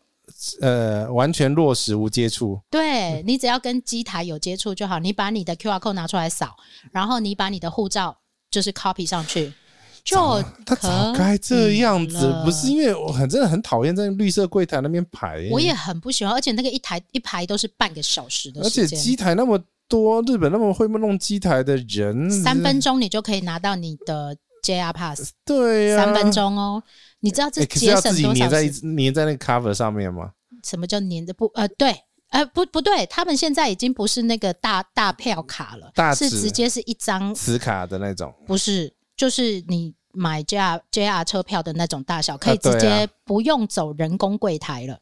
[0.61, 2.61] 呃，完全落实无接触。
[2.69, 4.99] 对，你只要跟机台有接触就好。
[4.99, 6.55] 你把你的 QR code 拿出来扫，
[6.91, 8.15] 然后你把你的护照
[8.51, 9.51] 就是 copy 上去，
[10.03, 15.47] 就他早该这样子，不是因为我很真的很讨厌在绿色柜台那边排。
[15.51, 25.31] 我也很不喜欢，而且那个一台一排都是半个小时的时间，而且机台那么多，日本那么会弄机台的人，三分钟你就可以拿到你的 JR Pass。
[25.45, 26.81] 对呀、啊，三分钟哦。
[27.19, 28.33] 你知道这节省多少？
[28.33, 30.31] 粘在粘在那个 cover 上面吗？
[30.63, 31.45] 什么叫粘着不？
[31.53, 31.95] 呃，对，
[32.29, 44.97] 呃，不，不对，他们现在已经不是那个大大票卡了，大是直接是一张磁卡的那种，不是，就是你买 JR JR 车票的那种大小，可以直接不用走人工柜台了。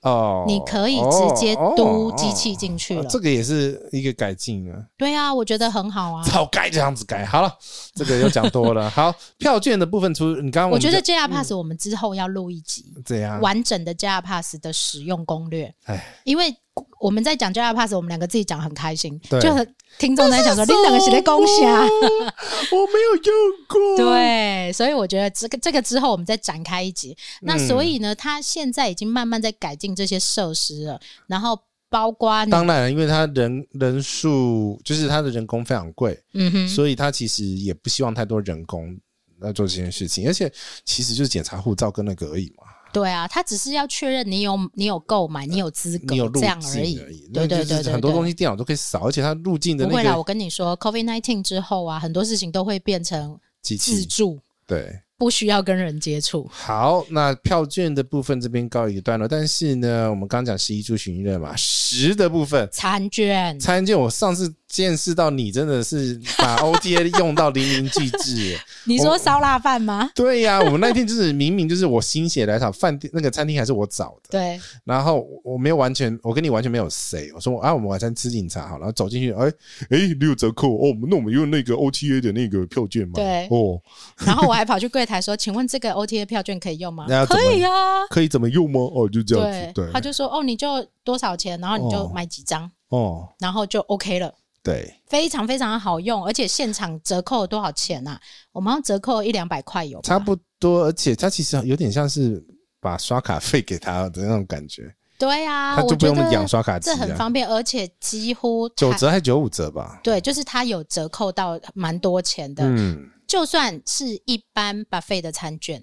[0.00, 4.82] 哦，你可以直接嘟机器进去了，这个也是一个改进啊。
[4.96, 6.22] 对啊，我觉得很好啊。
[6.24, 7.54] 早该这样子改好了，
[7.94, 8.88] 这个又讲多了。
[8.90, 15.74] 好，票券的部分出，你刚刚我觉得 JR Pass 我们之后要录一集，怎样完整的 JR Pass 的使用攻略。
[15.84, 16.56] 哎，因为。
[17.00, 19.52] 我们在讲 JR Pass，我们两个自己讲很开心，对就
[19.98, 23.34] 听众在想说 你两个是在恭喜啊，我没有用
[23.68, 23.96] 过。
[24.12, 27.16] 对，所以我觉得这个这个之后我们再展开一集。
[27.42, 38.96] 那所以呢，他现在已经慢慢在改进这些设施了，然后包括当然，因为他人人数就是他的人工非常贵，嗯哼，所以他其实也不希望太多人工
[39.40, 40.52] 来做这件事情，而且
[40.84, 42.67] 其实就是检查护照跟那个而已嘛。
[42.92, 46.96] 对啊，他只是要确认你有你有购买，你有资格，你有这样而已。
[47.32, 49.92] 对对对对，很多东西电脑都可以扫，而且它入境的那个。
[49.92, 56.48] 不会啦，我跟你说，COVID nineteen 之后啊，很多事情都会变成自助，对，不需要跟人接触。
[56.50, 64.54] 好，那票券的部分这边告一个段落，但是呢，我们刚讲十一住行娱乐嘛，十的部分，餐券，餐券，我上次。
[64.68, 68.58] 见识到你真的是把 OTA 用到淋漓尽致。
[68.84, 70.10] 你说烧腊饭吗？
[70.14, 74.28] 对呀、啊，我们那天就是明明就是我心血来潮，饭店那个餐厅还是我找的。
[74.30, 74.60] 对。
[74.84, 77.30] 然后我没有完全，我跟你完全没有 say。
[77.34, 79.46] 我说啊，我们晚餐吃警察好，然后走进去，哎
[79.90, 83.14] 哎，六折扣哦，那我们用那个 OTA 的那个票券嘛。
[83.14, 83.46] 对。
[83.50, 83.80] 哦。
[84.18, 87.06] 然后我还跑去柜台说，请问这个 OTA 票券可以用吗？
[87.26, 88.06] 可以呀、啊。
[88.10, 88.80] 可以怎么用吗？
[88.80, 89.72] 哦，就这样子。
[89.74, 89.84] 对。
[89.86, 94.34] 对他就说哦，你就多少钱，然后你就买几张哦，然后就 OK 了。
[94.68, 98.20] 对，非常非常的好用，而且现场折扣多少钱啊？
[98.52, 102.44] 我们要折扣一两百块有，差不多，而且它其实有点像是
[102.78, 104.94] 把刷卡费给他的那种感觉。
[105.18, 109.98] 对啊，他就不用养刷卡机，这很方便，而且几乎九折还是九五折吧？
[110.02, 112.62] 对，就是它有折扣到蛮多钱的。
[112.64, 115.82] 嗯，就算是一般 buffet 的餐券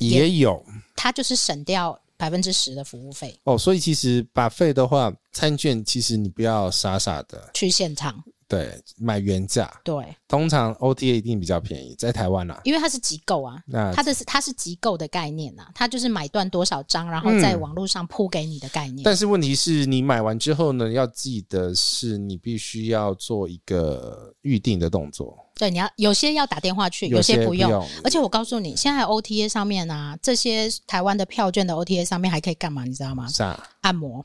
[0.00, 0.62] 也有，
[0.96, 3.38] 它就是省掉百分之十的服务费。
[3.44, 8.22] 哦，所以其实 buffet 的话，餐券其实你不要傻傻的去现场。
[8.46, 9.80] 对，买原价。
[9.82, 19.02] 对，通常 OTA 一定比较便宜，在台湾啦，因为它是集购啊，那它的是它是集购的概念啊，它就是买断多少张，然后在网络上铺给你的概念。
[19.02, 25.36] 但是问题是你买完之后呢，要记得是你必须要做一个预定的动作。
[25.56, 27.68] 对，你要有些要打电话去，有些不用。
[27.70, 32.84] 不用，而且我告诉你，现在 OTA 上面啊，这些台湾的票券的 OTA 上面还可以干嘛？
[32.84, 33.28] 你知道吗？
[33.28, 33.58] 啥？
[33.82, 34.24] 按摩。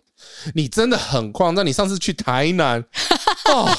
[0.54, 2.84] 你真的很狂，那你上次去台南
[3.54, 3.70] 哦。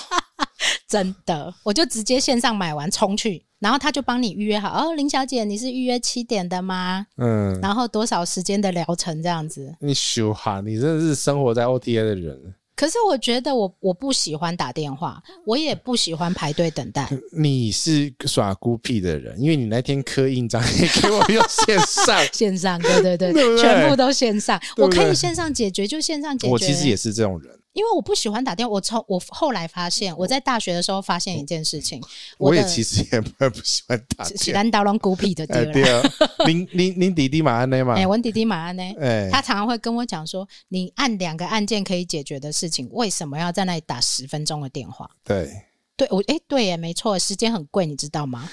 [0.87, 4.69] 真的，我就直接线上买完冲去，然后他就帮你预约好。
[4.71, 7.07] 哦，林小姐，你是预约七点的吗？
[7.17, 9.75] 嗯，然后多少时间的疗程这样子？
[9.81, 12.55] 你修哈，你真的是生活在 OTA 的人。
[12.81, 17.07] 可是我觉得我我不喜欢打电话，我也不喜欢排队等待。
[17.31, 26.53] 你是耍孤僻的人，因为你那天刻印章也给我用线上， 线上，对对对，对对全部都线上，我可以线上解决就线上解决。
[26.55, 27.55] 我其实也是这种人。
[27.73, 32.01] 因为我不喜欢打电话，我从我后来发现，我在大学的时候发现一件事情，
[32.37, 34.53] 我，我也其实也不不喜欢打电话。
[34.53, 35.73] 难道拢孤僻的对了？
[35.73, 36.03] 对啊，
[36.47, 37.95] 您您您弟弟马安呢嘛？
[37.95, 38.83] 哎，我弟弟马安呢？
[39.01, 45.09] 哎，他常常会跟我讲说，你按两个按键可以解决的事情，为什么要在那里打十分钟的电话？
[45.25, 45.49] 对，
[45.97, 48.51] 对我哎，对耶，没错，时间很贵，你知道吗？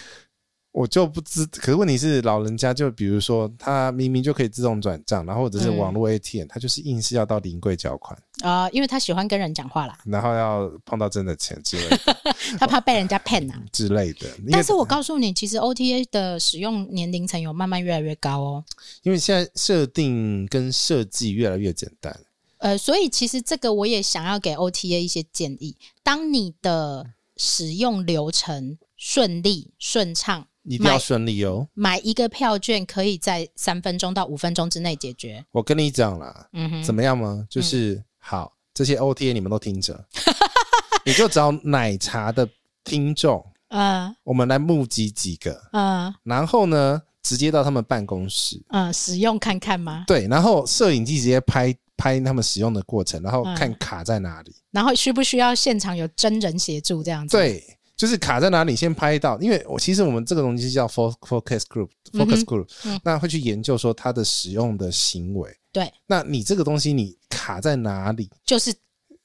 [0.78, 12.16] 我就不知，可是问题是老人家就比如说他明明就可以自动转账，然后或者是网络 ATM，他就是硬是要到临柜缴款啊、呃，因为他喜欢跟人讲话啦，然后要碰到真的钱之类的，
[12.62, 14.28] 他怕被人家骗啊之类的。
[14.52, 18.64] 但是我告诉你，其实 OTA 的使用年龄层有慢慢越来越高哦，
[19.02, 22.16] 因为现在设定跟设计越来越简单。
[22.60, 27.04] 呃，所以其实这个我也想要给 OTA 一些建议，当你的
[27.36, 30.46] 使用流程顺利顺畅。
[30.68, 31.68] 一定要顺利哦！
[31.74, 35.44] 买一个票券可以在三分钟到五分钟之内解决。
[35.52, 37.46] 我跟你讲啦，嗯哼，怎么样吗？
[37.50, 40.06] 就是、嗯、好，这些 OTA 你们都听着，
[41.06, 42.48] 你就找奶茶的
[42.84, 50.04] 听众，嗯，我们来募集几个，嗯，然后呢，直接到他们办公室，嗯，使用看看吗？
[50.06, 57.38] 对，然后摄影机直接拍拍他们使用的过程，然后看卡在哪里，然后需不需要现场有真人协助这样子？
[57.38, 57.64] 对。
[57.98, 62.68] 就是卡在哪里，先拍到，因为我其实我们这个东西叫 focus group，focus group，
[63.04, 65.52] 那会去研究说它的使用的行为。
[65.72, 68.72] 对，那你这个东西你卡在哪里，就是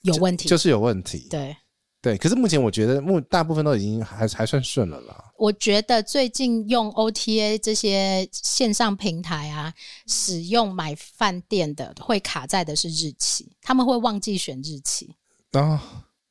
[0.01, 1.29] 有问题，就，就是有问题。
[1.29, 1.55] 对，
[2.01, 2.17] 对。
[2.17, 5.33] 可是目前我觉得目大部分都已经还还算顺了啦。
[5.37, 9.75] 我觉得最近用 OTA 这些线上平台啊，
[10.07, 15.15] 使用买饭店的会卡在的是日期，他们会忘记选日期。
[15.53, 15.79] 哦。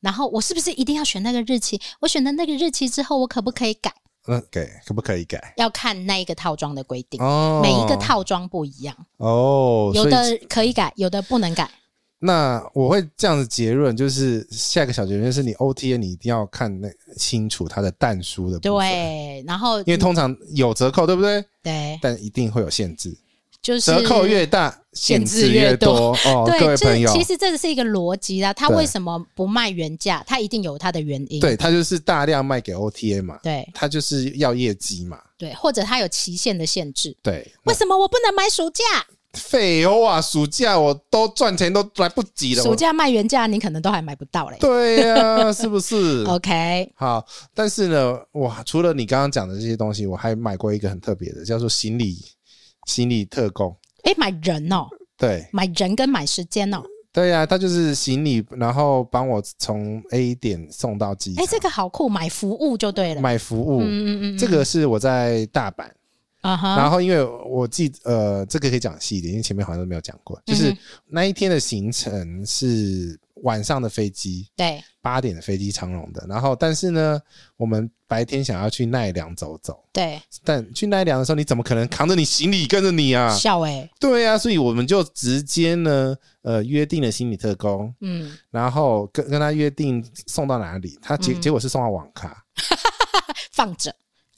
[0.01, 1.79] 然后我是不是一定要选那个日期？
[1.99, 3.93] 我选的那个日期之后，我可不可以改？
[4.27, 5.53] 嗯，给可不可以改？
[5.57, 11.69] 要看那一个套装的规定哦，每一个套装不一样哦，有的可以改，有的不能改。
[12.23, 16.87] 那我会这样子结论，就是下一个小结论就是你 OTA 你一定要看那
[17.17, 21.43] 清楚它的淡书的部分，对，然后因为通常有折扣，对不对？
[21.63, 23.17] 对，但一定会有限制。
[23.61, 26.45] 就是折扣越大，限制越多 哦。
[26.47, 28.51] 对，各位朋友，其实这是一个逻辑啦。
[28.51, 30.23] 他为什么不卖原价？
[30.25, 31.39] 他一定有他的原因。
[31.39, 33.37] 对，他就是大量卖给 OTA 嘛。
[33.43, 35.19] 对，他就是要业绩嘛。
[35.37, 37.15] 对，或者他有期限的限制。
[37.21, 38.83] 对，为什么我不能买暑假？
[39.33, 42.61] 废话，暑假我都赚钱都来不及了。
[42.63, 44.57] 暑假卖原价，你可能都还买不到嘞。
[44.59, 46.25] 对呀、啊，是不是？
[46.27, 47.25] OK，好。
[47.53, 52.17] 但是呢，哇除了你刚刚讲的这些东西，我还买过一个很特别的，叫做行李。
[52.87, 61.43] 行李特工，哎、欸，买人哦，对，买人跟买时间哦，对呀、啊，他就是行李，然后帮我从 A 点送到机场。
[61.43, 65.89] 哎、欸，这个好酷，买服务就对了，买服务，嗯嗯嗯，这个是我在大阪。
[66.41, 70.75] 啊哈，然后因为我记呃，这个可以讲细一点，因为前面好像都没有讲过，就是
[71.07, 77.19] 那一天的行程是晚上的飞机，对，八点的飞机长荣的，然后但是呢，
[77.57, 77.89] 我们。
[78.11, 83.33] 白天想要去奈良走走，对，但去奈良的时候，你怎么可能扛着你行李跟着你啊？
[83.33, 92.35] 笑哎、欸，对啊，所以我们就直接呢，呃，约定了行李特工，嗯，然后跟跟他约定送到哪里，他结、嗯、结果是送到网咖，
[93.53, 93.95] 放着，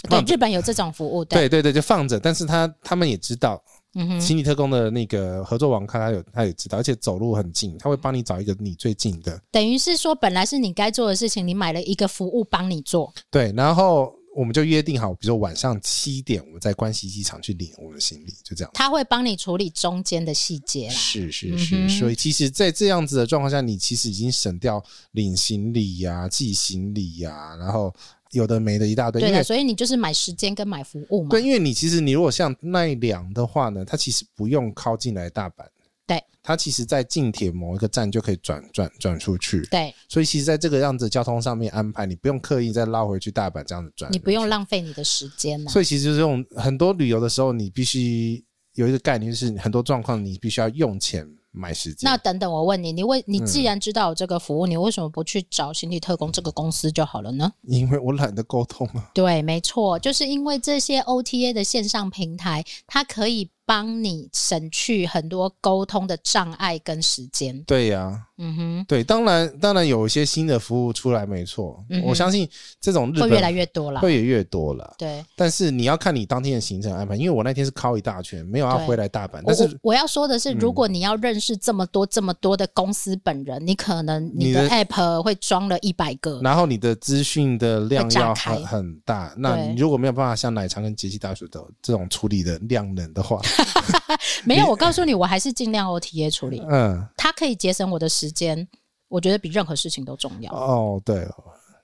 [0.07, 1.49] 对，日本有这种服务，对。
[1.49, 3.59] 对对对，就放着，但是他他们也知道
[3.95, 9.39] 嗯哼，行李特工的那个合作网看他有，他也知道，而且走路很近，他会帮你找一个你最近的。
[9.51, 13.13] 等于是说，本来是你该做的事情，你买了一个服务帮你做。
[13.29, 18.71] 对，然后我们就约定好，比如说晚上七点，我们在关西机场去领我们的行李，就这样。
[18.73, 20.89] 他会帮你处理中间的细节。
[20.89, 27.93] 是是是，嗯、所以其实，在这样子的状况下，你其实已经省掉领行李呀、啊、寄行李呀、啊，然后。
[28.34, 31.29] 有的没的一大堆，对的，所以你就是买时间跟买服务嘛。
[31.29, 35.65] 对，因为你其实你如果像奈良的话呢，它其实不用靠近来大阪，
[36.05, 51.27] 对，它其实在近铁某一个站就可以转转转出去，对，所以其实在这个样子交通上面安排，你不用刻意再绕回去大阪这样子转，你不用浪费你的时间、啊、所以其实就是用很多旅游的时候，你必须有一个概念，就是很多状况你必须要用钱。
[51.54, 51.99] 买时间。
[52.04, 57.51] 那等等，我问你，你为你既然知道有这个服务，嗯，你为什么不去找行李特工这个公司就好了呢？
[57.62, 59.12] 因为我懒得沟通啊。
[59.14, 63.49] 对，没错，就是因为这些 OTA 的线上平台，它可以。
[63.66, 67.64] 帮你省去很多沟通的障碍跟时间。
[67.64, 72.49] 对呀、啊，嗯哼，对，当然，当然有一些新的服务出来，没错、嗯，我相信
[72.81, 74.95] 这种日本会越来越多了，会也越多了。
[74.97, 79.41] 对，但是你要看你当天的行程安排，因为我那天是靠一大圈，没有要回来大阪。
[79.45, 89.34] 但是我，我要说的是，如果你要认识这么多、嗯、这么多的公司本人，你可能你的 app 会装了一百个，然后你的资讯的量要很很大。
[89.38, 93.39] 那你如果没有办法像奶茶跟杰西大叔的这种处理的量能的话。
[94.43, 96.61] 没有，我告诉你，我还是尽量 OTA 处理。
[96.69, 98.67] 嗯，它可以节省我的时间，
[99.07, 100.53] 我觉得比任何事情都重要。
[100.53, 101.28] 哦，对，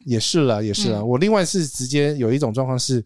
[0.05, 0.99] 也是啦，也是啦。
[0.99, 3.03] 嗯、我另外是直接有一种状况是，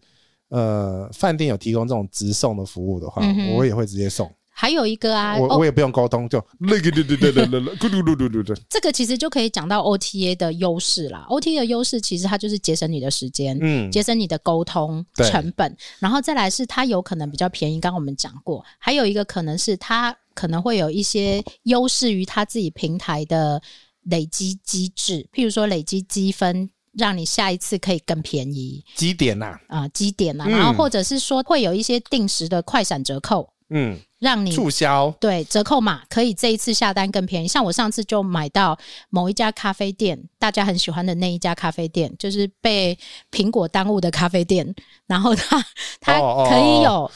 [0.48, 4.30] 呃，饭店有提供这种直送的服务的话，嗯、我也会直接送。
[4.56, 11.26] 还有一个啊，我我也不用沟通，就那个对对对对对对 这个其实就可以讲到 OTA 的优势啦。
[11.28, 17.80] OTA 的优势其实它就是节省你的时间，嗯，节省你的沟通成本，然后再来是它有可能比较便宜。
[17.80, 23.60] 刚刚我们讲过，还有一个可能是它可能会有一些优势于它自己平台的
[24.04, 28.84] 累积机制，譬如说累积积分，让你下一次可以更便宜。
[28.94, 33.48] 积点呐，啊，积点呐，然后或者是说会有一些定时的快闪折扣。
[33.70, 37.48] 嗯，让你促销对折扣码可以这一次下单更便宜。
[37.48, 42.96] 像我上次就买到某一家咖啡店，大家很喜欢的那一家咖啡店，就是被
[43.30, 44.74] 苹果耽误的咖啡店。
[45.06, 45.64] 然后它
[46.00, 47.10] 它可以有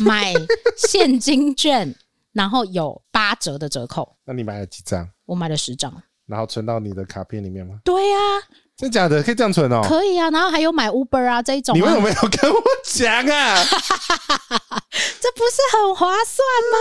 [0.00, 0.32] 买
[0.76, 1.94] 现金券，
[2.32, 4.16] 然后有八折的折扣。
[4.24, 5.08] 那你买了几张？
[5.26, 7.78] 我买了十张，然后存到你的卡片里面吗？
[7.84, 8.69] 对呀、啊。
[8.80, 9.82] 真假的可以这样存哦？
[9.86, 11.76] 可以啊，然后还有买 Uber 啊这一种、啊。
[11.76, 13.62] 你为什么没有跟我讲啊？
[15.20, 16.78] 这不是很划算吗？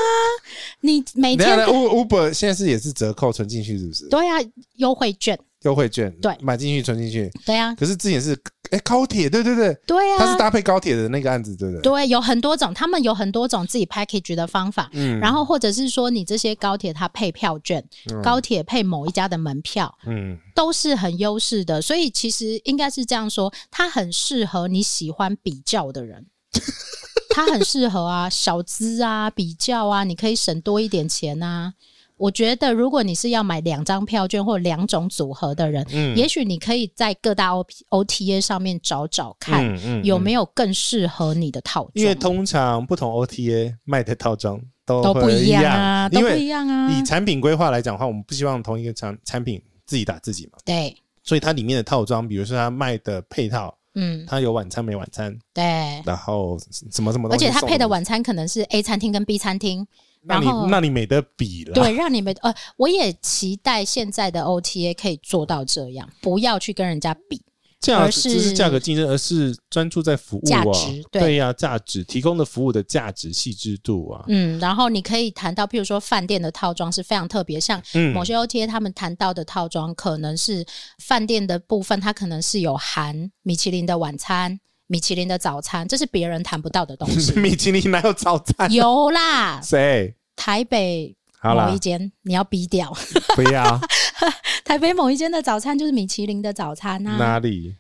[0.82, 4.08] 你每天 Uber 现在是也是折扣存进去是不是？
[4.08, 4.38] 对啊，
[4.78, 5.38] 优惠券。
[5.64, 7.76] 优惠券对，买进去存进去，对呀、啊。
[7.76, 8.34] 可是之前是
[8.72, 10.20] 哎、欸、高铁，对对对，对呀、啊。
[10.20, 11.82] 它是搭配高铁的那个案子，对不对？
[11.82, 14.90] 对，有很多种，他们有很多种自己 package 的方法。
[14.94, 15.20] 嗯。
[15.20, 21.82] 然后或者是说，你这些高铁它配票券，嗯、高铁配某一家的门票，嗯，都是很优势的。
[21.82, 26.28] 所以其实应该是这样说，它很适合你喜欢比较的人。
[27.32, 31.74] 它很适合啊，小资啊，比较啊，你可以省多一点钱啊。
[32.20, 41.92] 我觉得，如果你是要买两张票券或两种组合的人，嗯，也许你可以在各大 O O T A 上面找找看，嗯嗯，有没有更适合你的套装。
[41.94, 46.92] 因为通常不同 O T A 卖的套装都都不一样啊，都不一样啊。
[46.92, 50.58] 以产品规划来讲的话，我们不希望同一个产产品自己打自己嘛。
[50.66, 50.94] 对，
[51.24, 55.64] 所以它里面的套装，比如说它卖的配套，嗯，它有晚餐没晚餐，对，
[56.06, 56.60] 然后
[56.92, 59.88] 什么什么东西，而且它配的晚餐可能是 A 餐厅跟 B 餐厅。
[60.30, 61.74] 那你那你没得比了。
[61.74, 67.42] 对，让你没呃，我也期待现在的 OTA 可以做到这样，不要去跟人家比，
[67.82, 74.24] 这样是只是价格竞争，而是专注在服务啊，价值，对呀，价值提供的服务的价值细致度啊。
[74.28, 77.82] 嗯，然后你可以谈到，譬如说饭店的套装是非常特别，像
[78.14, 80.66] 某些 OTA 他们谈到的套装，可能是
[81.00, 84.60] 饭店的部分，它可能是有含米其林的晚餐。
[84.92, 87.32] 米其林的早餐，这是别人谈不到的东西。
[87.40, 88.72] 米其林哪有早餐？
[88.74, 89.62] 有啦。
[89.62, 90.16] 谁？
[90.40, 91.14] 台北
[91.44, 92.96] 某一间，你要逼掉？
[93.36, 93.78] 不要。
[94.64, 97.18] 台北某一间的早餐就是米其林的早餐啊。
[97.18, 97.76] 哪里？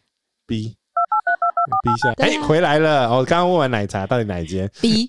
[0.45, 0.75] 逼？
[1.83, 2.11] 逼一下。
[2.17, 3.09] 哎、欸，回来了。
[3.09, 4.69] 我刚刚问完奶茶，到底哪一间？
[4.81, 5.07] 逼。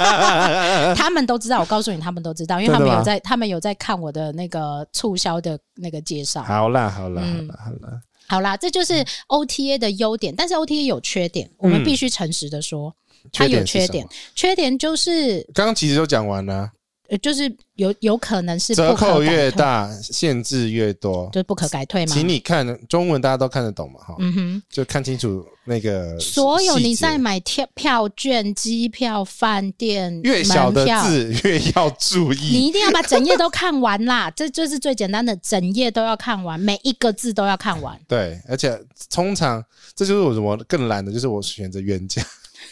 [0.94, 1.60] 他们都知道。
[1.60, 6.42] 我告诉你，他们都知道，因为他们有在，他们有在看我的那个促销的那个介绍。
[6.42, 8.00] 好啦，好啦，嗯、好啦，好啦。
[8.28, 14.06] 好啦，这就是 OTA 的优点，但是 OTA 有缺点，我们必须诚实的说，嗯、它有缺点。
[14.34, 16.70] 缺点就是刚刚其实都讲完了。
[17.10, 22.12] 呃，就是有有可能是折扣越大，限制越多，就不可改退嘛。
[22.14, 23.98] 请你看中文，大家都看得懂嘛？
[24.00, 26.20] 哈，嗯哼，就看清楚那个。
[26.20, 32.50] 所有你在买票票券、机票、饭店，越小的字越要注意。
[32.50, 37.98] 你一定要把整页都看完啦，这就是最简单的，整页都要看完，每一个字都要看完。
[38.06, 38.78] 对，而且
[39.10, 39.64] 通常
[39.96, 42.22] 这就是我什么更懒的，就是我选择原价。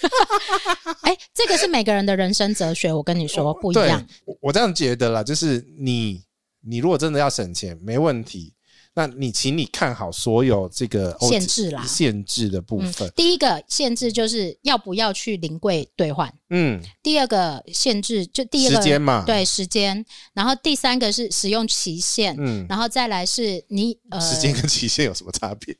[1.02, 2.92] 哎、欸，这个是每个人的人生哲学。
[2.92, 4.06] 我跟你说不一样。
[4.40, 6.22] 我这样觉得啦，就是你，
[6.60, 8.52] 你如果真的要省钱，没问题。
[8.98, 13.06] 那你，请你看好所有这个限制啦，限制的部分。
[13.06, 16.32] 嗯、第一个限制就是要不要去临柜兑换。
[16.48, 16.80] 嗯。
[17.02, 20.02] 第二个限制就第一个时间嘛，对时间。
[20.32, 22.34] 然后第三个是使用期限。
[22.38, 22.64] 嗯。
[22.70, 25.76] 然后再来是你呃，时间跟期限有什么差别？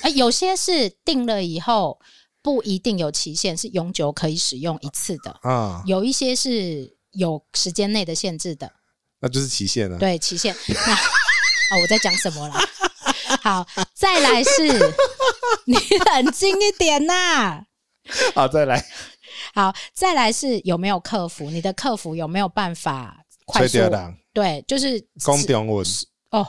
[0.00, 2.00] 哎、呃，有些是定了以后。
[2.44, 5.82] 不一定有期限，是永久可以使用一次的啊。
[5.86, 8.70] 有一些是有时间内的限制的，
[9.18, 9.96] 那就是期限了。
[9.98, 10.54] 对，期限。
[10.68, 10.92] 那
[11.72, 12.54] 哦，我在讲什么了？
[13.40, 14.68] 好，再来是，
[15.64, 15.74] 你
[16.12, 17.64] 冷静一点呐、啊。
[18.34, 18.84] 好，再来。
[19.54, 21.50] 好，再来是有没有客服？
[21.50, 23.78] 你的客服有没有办法快速？
[24.34, 25.86] 对，就是公中文。
[26.34, 26.46] 哦，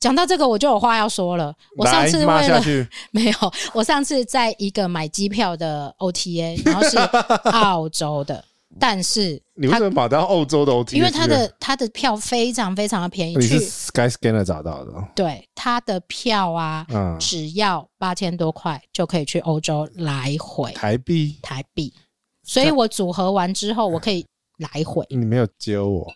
[0.00, 1.54] 讲到这个我就有话要说了。
[1.76, 2.60] 我上次为了
[3.12, 3.32] 没有，
[3.72, 6.96] 我上次在一个买机票的 OTA，然后是
[7.50, 8.44] 澳洲的，
[8.78, 10.96] 但是 你为什么把它澳洲的 OTA？
[10.96, 13.36] 因为它的它的票非常非常的便宜。
[13.36, 14.92] 你是 Skyscanner 找到的？
[15.14, 21.94] 对，它的票啊，嗯，只要八千多块就可以去欧洲来回，台币台币。
[22.42, 24.26] 所以我组合完之后，我可以
[24.58, 25.06] 来回。
[25.10, 26.12] 你没有揪我。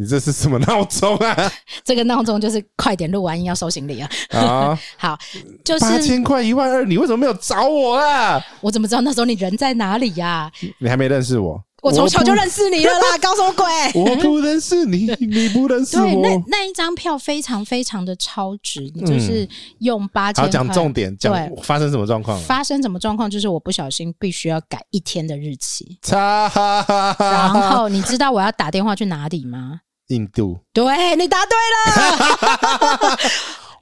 [0.00, 1.52] 你这是什么闹钟啊？
[1.84, 4.08] 这个闹钟就是快点录完音要收行李啊！
[4.30, 5.18] 啊， 好，
[5.62, 8.42] 就是八千块一万二，你为什么没有找我啊？
[8.62, 10.50] 我怎么知道那时候你人在哪里呀？
[10.78, 11.62] 你还没认识我。
[11.82, 13.64] 我从小就认识你了啦，搞什么鬼？
[13.94, 16.04] 我不认识你，你不认识我。
[16.04, 19.48] 对，那那一张票非常非常的超值，你就是
[19.78, 20.44] 用八千块。
[20.44, 22.38] 好，讲重点，讲发生什么状况？
[22.42, 23.30] 发生什么状况？
[23.30, 25.98] 就是我不小心必须要改一天的日期。
[26.10, 29.80] 然后你知道我要打电话去哪里吗？
[30.10, 30.58] 印度。
[30.72, 33.18] 对，你答对了。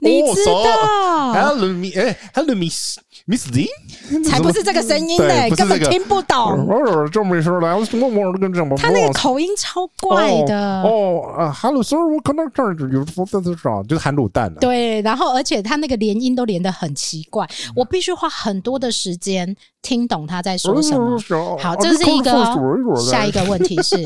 [0.01, 0.53] 你知道
[1.33, 2.99] ？Hello 哎，Hello Miss
[3.29, 3.69] Miss Lee，
[4.25, 6.67] 才不是这个声音呢，根本听不懂。
[7.13, 8.49] 这么一说来，跟。
[8.79, 10.83] 他那个口音超怪的。
[10.83, 13.83] 哦啊，Hello sir，我可能这儿有说这是啥？
[13.83, 14.53] 就是含卤蛋。
[14.55, 21.19] 对，然后而且他那个连音都连得很奇怪，我必须花很多的时间听懂他在说什么。
[21.59, 22.33] 好，这是一个。
[22.97, 23.97] 下一个问题是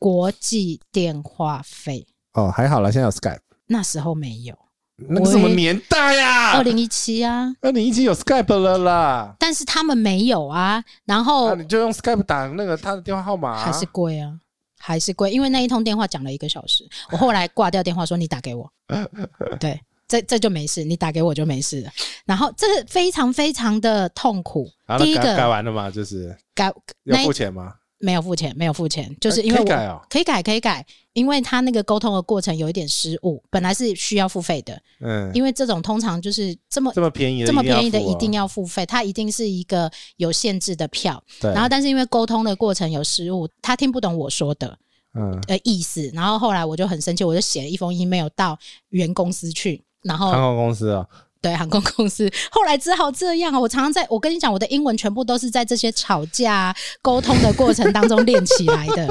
[0.00, 2.04] 国际电话费。
[2.34, 3.38] 哦，还好了，现在有 Skype。
[3.68, 4.54] 那时候没有。
[4.96, 6.52] 那个什么年代呀？
[6.52, 10.82] 二零一七啊，二零一七有 Skype 了啦，但是他们没有啊。
[11.04, 14.32] 然后、啊、你就用 Skype 打那个他的电话号码、啊，还是贵啊，
[14.78, 18.70] 还是贵，因为那一通电话讲了一个小时，我后来挂掉电话说你打给我，
[19.58, 21.90] 对，这这就没事，你打给我就没事了。
[22.24, 24.70] 然后这个非常非常的痛苦。
[24.98, 25.90] 第一个改完了吗？
[25.90, 26.72] 就是改
[27.04, 27.74] 要付钱吗？
[28.04, 30.84] 没有付钱，没有付钱，就是因为我可以改、哦、可以改，可以改，
[31.14, 44.78] 因为他那个沟通的过程有一点失误，本来是需要付费的，嗯，因为这种通常就是这么这么便宜的，这么便宜的一定要付费，它一定是一个有限制的票，对，然后但是因为沟通的过程有失误，他听不懂我说的，
[45.14, 48.58] 嗯，的意思，然后后来我就很生气，我就写了一封 email 到
[48.90, 51.06] 原公司去，然后航空公司啊。
[51.44, 53.52] 对航空公司，后来只好这样。
[53.60, 59.06] 我常常在我跟你讲，我的英文全部都是在这些吵架沟通的过程当中练起来的，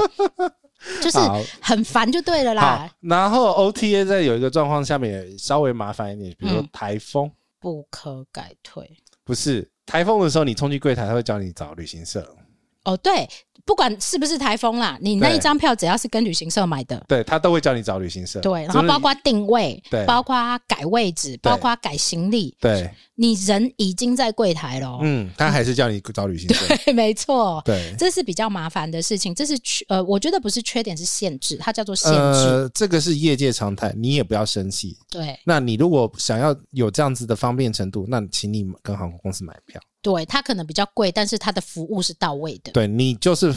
[1.00, 1.18] 就是
[1.60, 2.90] 很烦就对了啦。
[3.00, 8.90] 然后 OTA 在有一个状况下面也稍微麻烦一点，比如说台风、嗯、不可改退，
[9.22, 12.36] 不是台风的时候，你冲去柜台，他会叫你找旅行社。
[12.84, 13.28] 哦，对。
[13.66, 18.38] 不管是不是台风啦，你那一张票只要是跟旅行社买的，对，他都会叫你找旅行社。
[18.40, 20.36] 对，然后包括定位，对，包括
[20.68, 26.76] 改位置，包括改行李，对，你人已经在柜台了，嗯，他还是叫你找旅行社。
[26.84, 32.18] 对， 没错，对，这是比较麻烦的事情，这是缺呃，我觉得不是缺点，是限制，它叫做限制。
[32.18, 34.94] 呃，这个是业界常态，你也不要生气。
[35.08, 39.80] 对，那你如果想要有这样子的方便程度，那请你跟航空公司买票。
[40.04, 42.70] 对，它可能比较贵，但是它的服务是到位的。
[42.72, 43.50] 对，你就是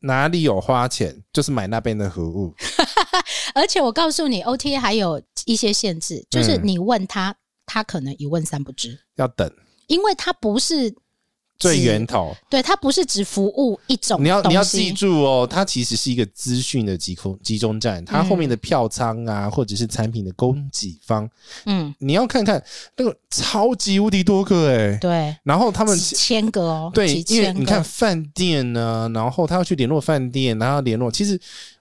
[0.00, 2.54] 哪里有花钱，就是买那边的服务。
[3.54, 7.36] 而且我告诉你，OTA 还有一些限制，就是你问他，嗯、
[7.66, 9.52] 他可能一问三不知，要等，
[9.86, 10.96] 因为他不是。
[11.60, 14.24] 最源头，对，它不是只服务一种。
[14.24, 21.28] 你要你要记住哦，它其实是一个资讯的集空集中站，它后面的票仓啊，或者是产品的供给方，
[21.66, 22.60] 嗯，你要看看
[22.96, 31.38] 那个超级无敌多个哎，对，然后他们几千个哦，对，因为你看饭店呢，然后他要去联络饭店，然后联络，其实。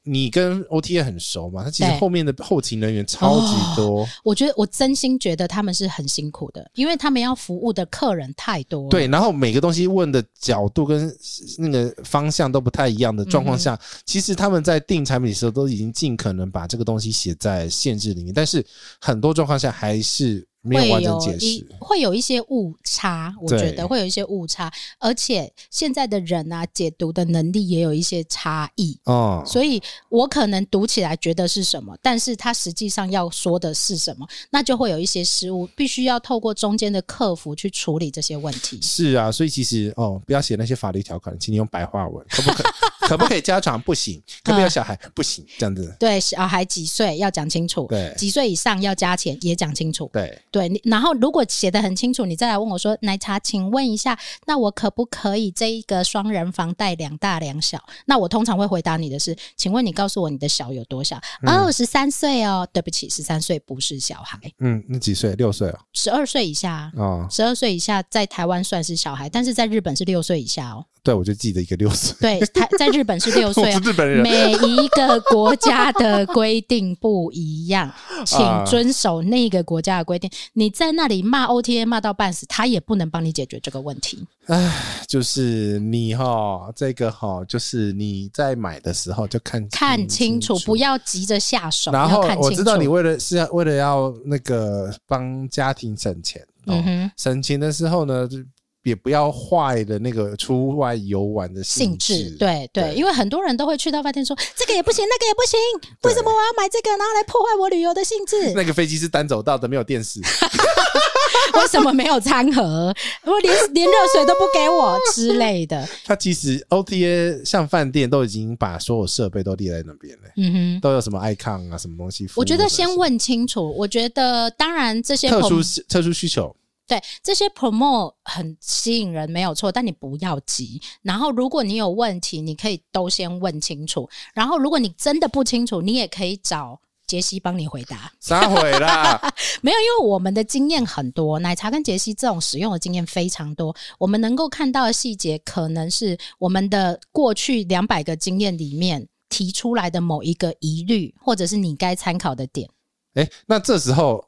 [0.10, 1.64] 你跟 OTA 很熟嘛？
[1.64, 4.02] 他其实后面的后勤人员超级多。
[4.02, 8.90] 哦，我觉得我真心觉得他们是很辛苦的，因为他们要服务的客人太多。
[8.90, 11.16] 对，然后每个东西问的角度跟
[11.58, 18.66] 那个方向都不太一样的状况下，嗯、其实他们在定产品的时候都已经尽可能把这个东西写在限制里面，但是
[19.00, 20.49] 很多状况下还是。
[20.62, 38.80] 没有完整解释，会有一些误差，我觉得会有一些误差，而且现在的人啊，解读的能力也有一些差异哦，所以我可能读起来觉得是什么，但是他实际上要说的是什么，那就会有一些失误，必须要透过中间的客服去处理这些问题。
[38.82, 42.64] 是啊，所以其实哦，不要写那些法律条款，请你用白话文，可不可？
[43.10, 44.22] 可不可以家长不行？
[44.44, 45.44] 可不可以小孩、嗯、不行？
[45.58, 45.96] 这样子。
[46.00, 47.88] 对，小孩几岁要讲清楚。
[47.88, 50.08] 对，几岁以上要加钱也讲清楚。
[50.14, 50.70] 对，对。
[50.86, 62.68] 然后如果写得很清楚，你再来问我说：“奶茶，请问一下，那我可不可以这一个双人房带两大两小？”那我通常会回答你的是：“请问你告诉我你的小有多小？”嗯、哦，十三岁哦。
[62.72, 64.40] 对不起，十三岁不是小孩。
[64.60, 65.34] 嗯，那几岁？
[65.36, 65.80] 六岁哦。
[65.94, 70.86] 十二岁以下哦，十二岁以下在台湾算是小孩，但是在日本是六岁以下哦。
[71.04, 72.16] 对，我就记得一个六岁。
[72.20, 73.72] 对，他在日本是六 岁。
[73.84, 74.22] 日本人。
[74.22, 77.92] 每一个国家的规定不一样，
[78.26, 80.30] 请遵守那个国家的规定。
[80.54, 84.26] 你在那里骂 OTA 骂到半死，他也不能帮你解决这个问题。
[84.48, 84.72] 唉，
[85.08, 91.92] 就是你哈，这个哈，就是你在买的时候就看清看清楚，不要急着下手。
[91.92, 98.38] 然后我知道你为了是要为了要那个帮家庭省钱，嗯哼，省钱的时候呢就。
[98.84, 105.60] 也不要坏的那个出外游玩的兴致，对对，因为很多人都会去到饭店说这个也不行，那个也不行，
[106.04, 108.54] 为什么我要买这个，然后来破坏我旅游的兴致？
[108.56, 110.22] 那个飞机是单走道的，没有电视，
[111.56, 112.94] 为什么没有餐盒？
[113.26, 115.88] 我连连热水都不给我之类的。
[116.06, 122.28] 他其实 OTA 像饭店都已经把所有设备都列在那边了，嗯哼，都有什么 icon 啊，什么东西？
[122.36, 123.76] 我觉得先问清楚。
[123.78, 126.56] 我觉得当然这些特殊特殊需求。
[126.90, 130.82] 对，这些 promo 很吸引人，没有错，但你不要急。
[131.04, 134.10] 然后，如果你有问题，你可以都先问清楚。
[134.34, 138.12] 然后，如果你真的不清楚，你也可以找杰西帮你回答。
[138.20, 139.22] 撒谎啦？
[139.62, 143.76] 没有，因为我们的经验很多，奶茶跟杰西这种使用的经验非常多。
[144.00, 152.68] 我们能够看到的细节，可能是我们的过去两百个经验里面提出来的某一个疑虑，或者是你该参考的点。
[153.16, 154.24] 诶，那这时候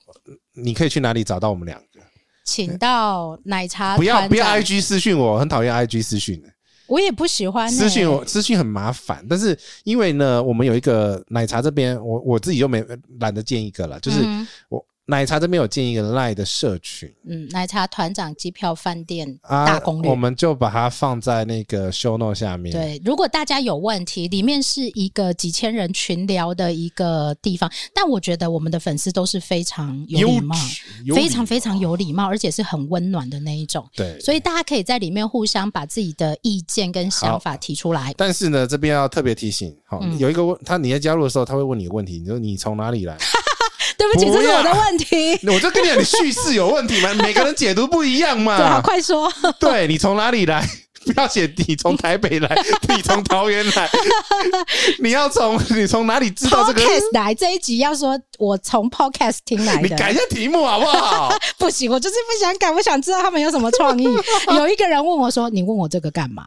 [0.54, 1.82] 你可以去哪里找到我们俩？
[2.44, 6.50] 请到奶茶，不要不要 IG 私讯我，很讨厌 IG 私讯的。
[6.88, 9.26] 我也不喜欢、欸、私讯我，私讯很麻烦。
[9.30, 12.84] 但是因为呢，我们有一个奶茶这边，我我自己就没
[13.20, 14.20] 懒得建一个了，就是
[14.70, 14.80] 我。
[14.80, 22.72] 嗯奶茶这边有建一个 LINE 的社群，嗯，奶茶团长机票饭店大攻略，啊，我们就把它放在那个 show note 下面。
[22.72, 30.56] 对，如果大家有问题，里面是一个几千人群聊的一个地方，但我觉得我们的粉丝都是非常有礼貌，
[31.14, 33.86] 非常非常有礼貌，而且是很温暖的那一种。
[33.96, 38.14] 对，所以大家可以在里面互相把自己的意见跟想法提出来。
[38.16, 43.18] 但是呢，这边要特别提醒，好，嗯，有一个问他，你在加入的时候，他会问你问题，你说你从哪里来？
[44.02, 45.40] 对不起，不这是我的问题。
[45.54, 47.14] 我就跟你讲，你叙事有问题嘛？
[47.22, 48.82] 每个人解读不一样嘛。
[48.82, 49.32] 快说。
[49.60, 50.68] 对，你从哪里来？
[51.04, 52.56] 不要写你从台北来，
[52.90, 53.90] 你从桃园来。
[55.00, 59.82] 你要从你从哪里知道这个？Podcast 来这一集要说，我从 Podcast 听来的。
[59.84, 61.32] 你改一下题目好不好？
[61.60, 64.04] 不行，我就是不想改，我想知道他们有什么创意。
[64.58, 66.44] 有一个人问我说：“你问我这个干嘛？”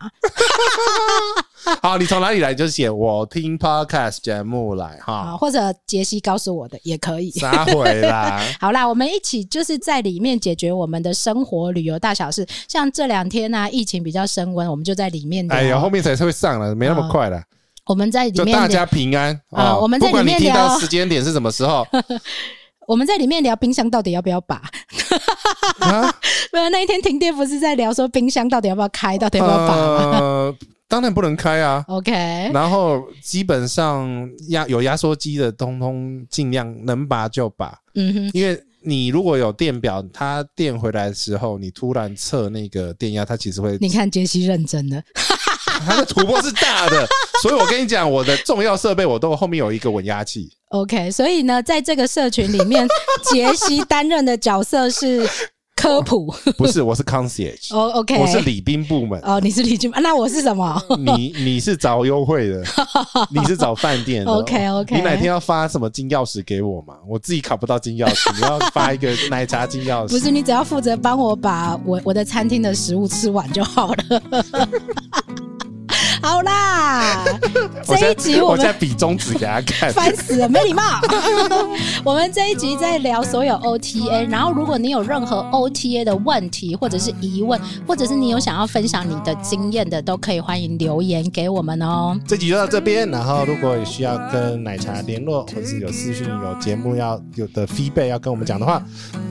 [1.80, 2.52] 好，你从哪里来？
[2.52, 7.30] 就写我听 Podcast 节目来哈，或者杰西告诉我的也可以。
[7.30, 8.42] 撒回啦。
[8.60, 12.44] 好啦，我们一起就是在里面解决我们的生活旅游大小事。
[12.68, 15.46] 像这两天呢、啊，疫情比较升温，我们就在里面。
[15.52, 17.40] 哎呀，后面才是会上了，没那么快了。
[17.86, 19.76] 我们在里面，就大家平安啊！
[19.76, 21.86] 我们在里面聊时间点是什么时候？
[22.88, 24.60] 我们在里面聊冰箱到底要不要拔？
[25.80, 26.14] 啊，
[26.52, 30.18] 没有，那一天停电不是在聊说冰箱到底要不要开，到底要不要拔吗？
[30.18, 30.56] 呃
[30.86, 32.12] 当然不能开啊，OK。
[32.52, 37.76] 然后基本上压有压缩机的，通通尽量能拔就拔。
[37.94, 43.76] 嗯哼，因为你如果有电表，它电回来的时候，你突然测那个电压，它其实会。
[43.80, 45.02] 你看杰西认真的，
[45.84, 47.06] 它的突破是大的，
[47.42, 50.48] 所以我跟你讲，我的重要设备我都后面有一个稳压器。
[50.70, 52.88] OK，所以呢，在这个社群里面，
[53.30, 55.28] 杰西担任的角色是。
[55.76, 57.74] 科普不是，我是 concierge。
[57.76, 59.20] 哦，OK，我是礼宾部门。
[59.22, 60.80] 哦，你是礼宾，那我是什么？
[60.96, 62.64] 你你是找优惠的，
[63.28, 64.32] 你是找饭店的。
[64.32, 66.94] OK OK，你哪天要发什么金钥匙给我嘛？
[67.06, 70.08] 我自己考不到金钥匙，你要发一个奶茶金钥匙。
[70.08, 74.22] 不是，你只要负责帮我把我我的餐厅的食物吃完就好了。
[76.24, 77.22] 好啦，
[77.84, 80.82] 这一集我们我在比中指给他看，烦死了，没礼貌。
[82.02, 92.18] 我们这一集在聊所有 OTA，然后如果你有任何 OTA 的问题或者是疑问，或者是你有想要分享你的经验的，都可以欢迎留言给我们哦。
[92.26, 98.82] 这集就到这边，然后如果有需要跟奶茶联络，或者是有私讯有节目要有的 feedback 要跟我们讲的话，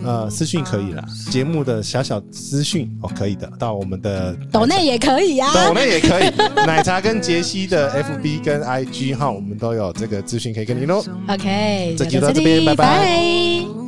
[0.06, 6.32] 呃，私讯可以了，节目的小小私讯哦可以的，到我们的抖内也可以啊，抖内也可以，
[6.68, 11.04] 奶茶跟杰西的 FB 跟 IG 哈，我们都有这个资讯可以跟你喽。
[11.28, 13.83] OK，这集就到这边，拜拜。